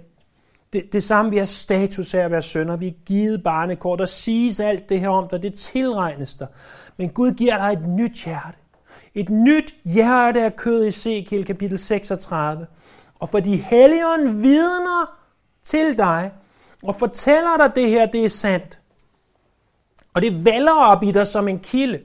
Det, 0.72 0.92
det 0.92 1.02
samme, 1.02 1.30
vi 1.30 1.36
har 1.36 1.44
status 1.44 2.14
af 2.14 2.18
at 2.18 2.30
være 2.30 2.42
sønner. 2.42 2.76
Vi 2.76 2.88
er 2.88 3.04
givet 3.06 3.42
barnekort. 3.42 3.98
Der 3.98 4.06
siges 4.06 4.60
alt 4.60 4.88
det 4.88 5.00
her 5.00 5.08
om 5.08 5.28
dig. 5.28 5.42
Det 5.42 5.54
tilregnes 5.54 6.34
dig. 6.34 6.46
Men 6.96 7.08
Gud 7.08 7.32
giver 7.32 7.58
dig 7.58 7.72
et 7.72 7.88
nyt 7.88 8.24
hjerte. 8.24 8.58
Et 9.14 9.30
nyt 9.30 9.74
hjerte 9.84 10.44
af 10.44 10.56
kød 10.56 10.84
i 10.84 10.88
Ezekiel 10.88 11.44
kapitel 11.44 11.78
36. 11.78 12.66
Og 13.18 13.28
for 13.28 13.40
de 13.40 13.64
vidner 14.26 15.18
til 15.64 15.98
dig 15.98 16.32
og 16.82 16.94
fortæller 16.94 17.56
dig 17.56 17.72
det 17.74 17.88
her, 17.88 18.06
det 18.06 18.24
er 18.24 18.28
sandt. 18.28 18.80
Og 20.14 20.22
det 20.22 20.44
vælger 20.44 20.74
op 20.74 21.02
i 21.02 21.12
dig 21.12 21.26
som 21.26 21.48
en 21.48 21.58
kilde 21.58 22.00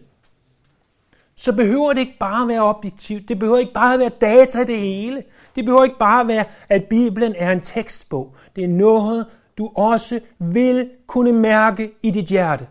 så 1.36 1.56
behøver 1.56 1.94
det 1.94 2.00
ikke 2.00 2.18
bare 2.20 2.42
at 2.42 2.48
være 2.48 2.64
objektivt. 2.64 3.30
Det 3.30 3.40
behøver 3.40 3.58
ikke 3.58 3.74
bare 3.74 3.94
at 3.94 4.00
være 4.00 4.10
data 4.10 4.64
det 4.64 4.80
hele. 4.80 5.24
Det 5.56 5.66
behøver 5.66 5.84
ikke 5.84 6.00
bare 6.00 6.22
at 6.22 6.28
være, 6.28 6.46
at 6.70 6.84
Bibelen 6.90 7.34
er 7.38 7.52
en 7.52 7.62
tekstbog. 7.62 8.36
Det 8.56 8.64
er 8.64 8.68
noget, 8.68 9.26
du 9.58 9.72
også 9.76 10.20
vil 10.40 10.90
kunne 11.08 11.32
mærke 11.32 11.92
i 12.02 12.12
dit 12.12 12.26
hjerte. 12.26 12.68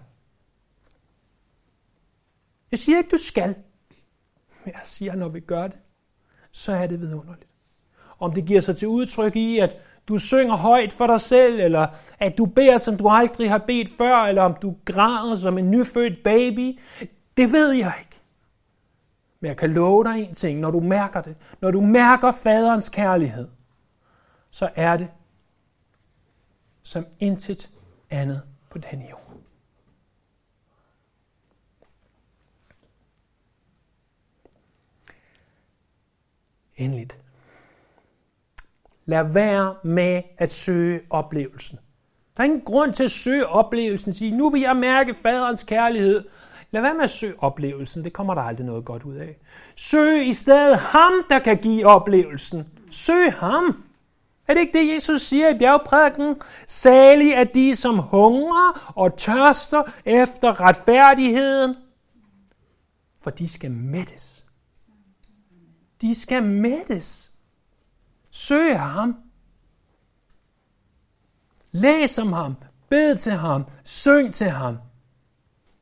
Jeg 2.70 2.78
siger 2.78 2.98
ikke, 2.98 3.10
du 3.10 3.16
skal. 3.16 3.54
Men 4.64 4.72
jeg 4.72 4.80
siger, 4.84 5.14
når 5.14 5.28
vi 5.28 5.40
gør 5.40 5.62
det, 5.62 5.78
så 6.52 6.72
er 6.72 6.86
det 6.86 7.00
vidunderligt. 7.00 7.46
Om 8.18 8.32
det 8.32 8.44
giver 8.44 8.60
sig 8.60 8.76
til 8.76 8.88
udtryk 8.88 9.36
i, 9.36 9.58
at 9.58 9.76
du 10.08 10.18
synger 10.18 10.56
højt 10.56 10.92
for 10.92 11.06
dig 11.06 11.20
selv, 11.20 11.60
eller 11.60 11.86
at 12.18 12.38
du 12.38 12.46
beder, 12.46 12.78
som 12.78 12.96
du 12.96 13.08
aldrig 13.08 13.50
har 13.50 13.58
bedt 13.58 13.88
før, 13.98 14.16
eller 14.16 14.42
om 14.42 14.56
du 14.62 14.76
græder 14.84 15.36
som 15.36 15.58
en 15.58 15.70
nyfødt 15.70 16.22
baby, 16.22 16.78
det 17.36 17.52
ved 17.52 17.70
jeg 17.70 17.94
ikke. 18.00 18.13
Men 19.44 19.48
jeg 19.48 19.56
kan 19.56 19.72
love 19.72 20.04
dig 20.04 20.28
en 20.28 20.34
ting, 20.34 20.60
når 20.60 20.70
du 20.70 20.80
mærker 20.80 21.20
det, 21.20 21.36
når 21.60 21.70
du 21.70 21.80
mærker 21.80 22.32
faderens 22.32 22.88
kærlighed, 22.88 23.48
så 24.50 24.70
er 24.74 24.96
det 24.96 25.08
som 26.82 27.06
intet 27.18 27.70
andet 28.10 28.42
på 28.70 28.78
denne 28.78 29.04
jord. 29.10 29.40
Endeligt. 36.76 37.18
Lad 39.04 39.32
være 39.32 39.76
med 39.82 40.22
at 40.38 40.52
søge 40.52 41.00
oplevelsen. 41.10 41.78
Der 42.36 42.42
er 42.42 42.44
ingen 42.44 42.60
grund 42.60 42.92
til 42.92 43.04
at 43.04 43.10
søge 43.10 43.46
oplevelsen. 43.46 44.12
Sige, 44.12 44.36
nu 44.36 44.50
vil 44.50 44.60
jeg 44.60 44.76
mærke 44.76 45.14
faderens 45.14 45.62
kærlighed. 45.62 46.24
Lad 46.74 46.82
være 46.82 46.94
med 46.94 47.04
at 47.04 47.10
søge 47.10 47.42
oplevelsen, 47.42 48.04
det 48.04 48.12
kommer 48.12 48.34
der 48.34 48.42
aldrig 48.42 48.66
noget 48.66 48.84
godt 48.84 49.02
ud 49.02 49.14
af. 49.14 49.36
Søg 49.76 50.28
i 50.28 50.34
stedet 50.34 50.76
ham, 50.78 51.12
der 51.30 51.38
kan 51.38 51.56
give 51.56 51.86
oplevelsen. 51.86 52.68
Søg 52.90 53.32
ham. 53.32 53.84
Er 54.48 54.54
det 54.54 54.60
ikke 54.60 54.78
det, 54.78 54.94
Jesus 54.94 55.22
siger 55.22 55.48
i 55.48 55.58
bjergprædiken? 55.58 56.36
Salig 56.66 57.32
er 57.32 57.44
de, 57.44 57.76
som 57.76 57.98
hungrer 57.98 58.92
og 58.96 59.16
tørster 59.16 59.82
efter 60.04 60.60
retfærdigheden, 60.60 61.76
for 63.20 63.30
de 63.30 63.48
skal 63.48 63.70
mættes. 63.70 64.44
De 66.00 66.14
skal 66.14 66.42
mættes. 66.42 67.32
Søg 68.30 68.80
ham. 68.80 69.16
Læs 71.72 72.18
om 72.18 72.32
ham. 72.32 72.56
Bed 72.88 73.16
til 73.16 73.32
ham. 73.32 73.64
Syng 73.84 74.34
til 74.34 74.50
ham. 74.50 74.78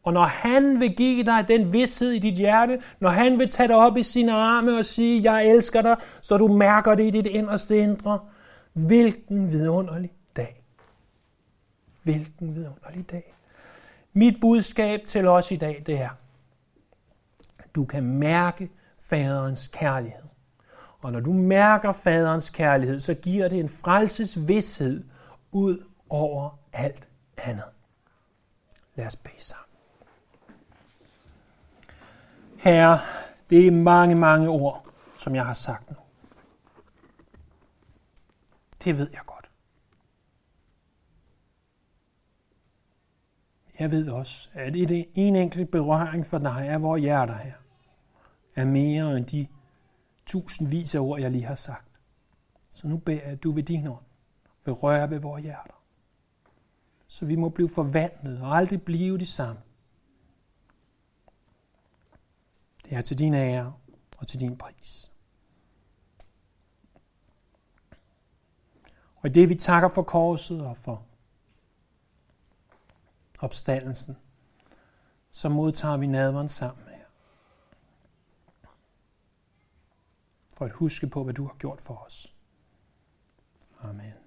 Og 0.03 0.13
når 0.13 0.25
han 0.25 0.81
vil 0.81 0.97
give 0.97 1.25
dig 1.25 1.45
den 1.49 1.73
vidshed 1.73 2.11
i 2.11 2.19
dit 2.19 2.35
hjerte, 2.35 2.83
når 3.01 3.11
han 3.11 3.39
vil 3.39 3.51
tage 3.51 3.69
dig 3.69 3.77
op 3.77 3.97
i 3.97 4.03
sine 4.03 4.33
arme 4.33 4.79
og 4.79 4.85
sige, 4.85 5.33
jeg 5.33 5.47
elsker 5.47 5.83
dig, 5.83 5.97
så 6.21 6.37
du 6.37 6.49
mærker 6.49 6.95
det 6.95 7.05
i 7.05 7.11
dit 7.11 7.27
inderste 7.27 7.79
indre, 7.79 8.21
hvilken 8.73 9.51
vidunderlig 9.51 10.13
dag. 10.37 10.63
Hvilken 12.03 12.55
vidunderlig 12.55 13.11
dag. 13.11 13.35
Mit 14.13 14.41
budskab 14.41 15.01
til 15.07 15.29
os 15.29 15.51
i 15.51 15.57
dag, 15.57 15.83
det 15.87 16.01
er, 16.01 16.11
du 17.75 17.85
kan 17.85 18.05
mærke 18.05 18.71
faderens 18.99 19.69
kærlighed. 19.69 20.23
Og 21.01 21.13
når 21.13 21.21
du 21.21 21.33
mærker 21.33 21.93
faderens 21.93 22.51
kærlighed, 22.51 23.01
så 23.01 23.15
giver 23.15 23.49
det 23.49 23.61
en 23.61 23.69
frelsesvidshed 23.69 25.05
ud 25.53 25.85
over 26.09 26.59
alt 26.73 27.09
andet. 27.37 27.65
Lad 28.95 29.07
os 29.07 29.17
bede 29.17 29.35
sammen. 29.45 29.72
Herre, 32.63 32.99
det 33.51 33.67
er 33.67 33.71
mange, 33.71 34.15
mange 34.15 34.49
ord, 34.49 34.87
som 35.19 35.35
jeg 35.35 35.47
har 35.47 35.55
sagt 35.55 35.91
nu. 35.91 35.97
Det 38.85 38.99
ved 38.99 39.09
jeg 39.13 39.21
godt. 39.27 39.43
jeg 43.79 43.91
ved 43.91 44.09
også, 44.09 44.49
at 44.53 44.73
det 44.73 45.09
en 45.15 45.37
enkelt 45.37 45.71
berøring 45.71 46.27
for 46.27 46.39
dig 46.39 46.69
af 46.69 46.83
vores 46.83 47.03
hjerter 47.03 47.37
her, 47.37 47.53
er 48.57 48.65
mere 48.65 49.17
end 49.17 49.27
de 49.27 49.47
tusindvis 50.27 50.95
af 50.95 50.99
ord, 50.99 51.21
jeg 51.21 51.31
lige 51.31 51.45
har 51.45 51.55
sagt. 51.55 51.89
Så 52.71 52.89
nu 52.89 52.97
beder 52.97 53.23
jeg, 53.23 53.33
at 53.33 53.43
du 53.43 53.53
ved 53.53 53.63
din 53.63 53.87
ånd 53.87 54.05
vil 54.65 54.75
røre 54.75 55.11
ved 55.11 55.19
vores 55.19 55.43
hjerter. 55.43 55.83
Så 57.07 57.27
vi 57.27 57.37
må 57.37 57.49
blive 57.49 57.69
forvandlet 57.69 58.43
og 58.43 58.57
aldrig 58.57 58.83
blive 58.83 59.19
de 59.19 59.27
samme. 59.27 59.61
Det 62.93 62.99
er 62.99 63.03
til 63.03 63.19
din 63.19 63.35
ære 63.35 63.75
og 64.19 64.29
til 64.29 64.41
din 64.41 64.59
pris. 64.59 65.13
Og 69.17 69.27
i 69.27 69.33
det 69.33 69.49
vi 69.49 69.55
takker 69.55 69.89
for 69.89 70.03
korset 70.03 70.67
og 70.67 70.77
for 70.77 71.07
opstandelsen, 73.39 74.17
så 75.31 75.49
modtager 75.49 75.97
vi 75.97 76.07
nadveren 76.07 76.49
sammen 76.49 76.89
her. 76.89 77.05
For 80.55 80.65
at 80.65 80.73
huske 80.73 81.07
på, 81.07 81.25
hvad 81.25 81.35
du 81.35 81.47
har 81.47 81.57
gjort 81.59 81.81
for 81.81 81.95
os. 81.95 82.37
Amen. 83.81 84.22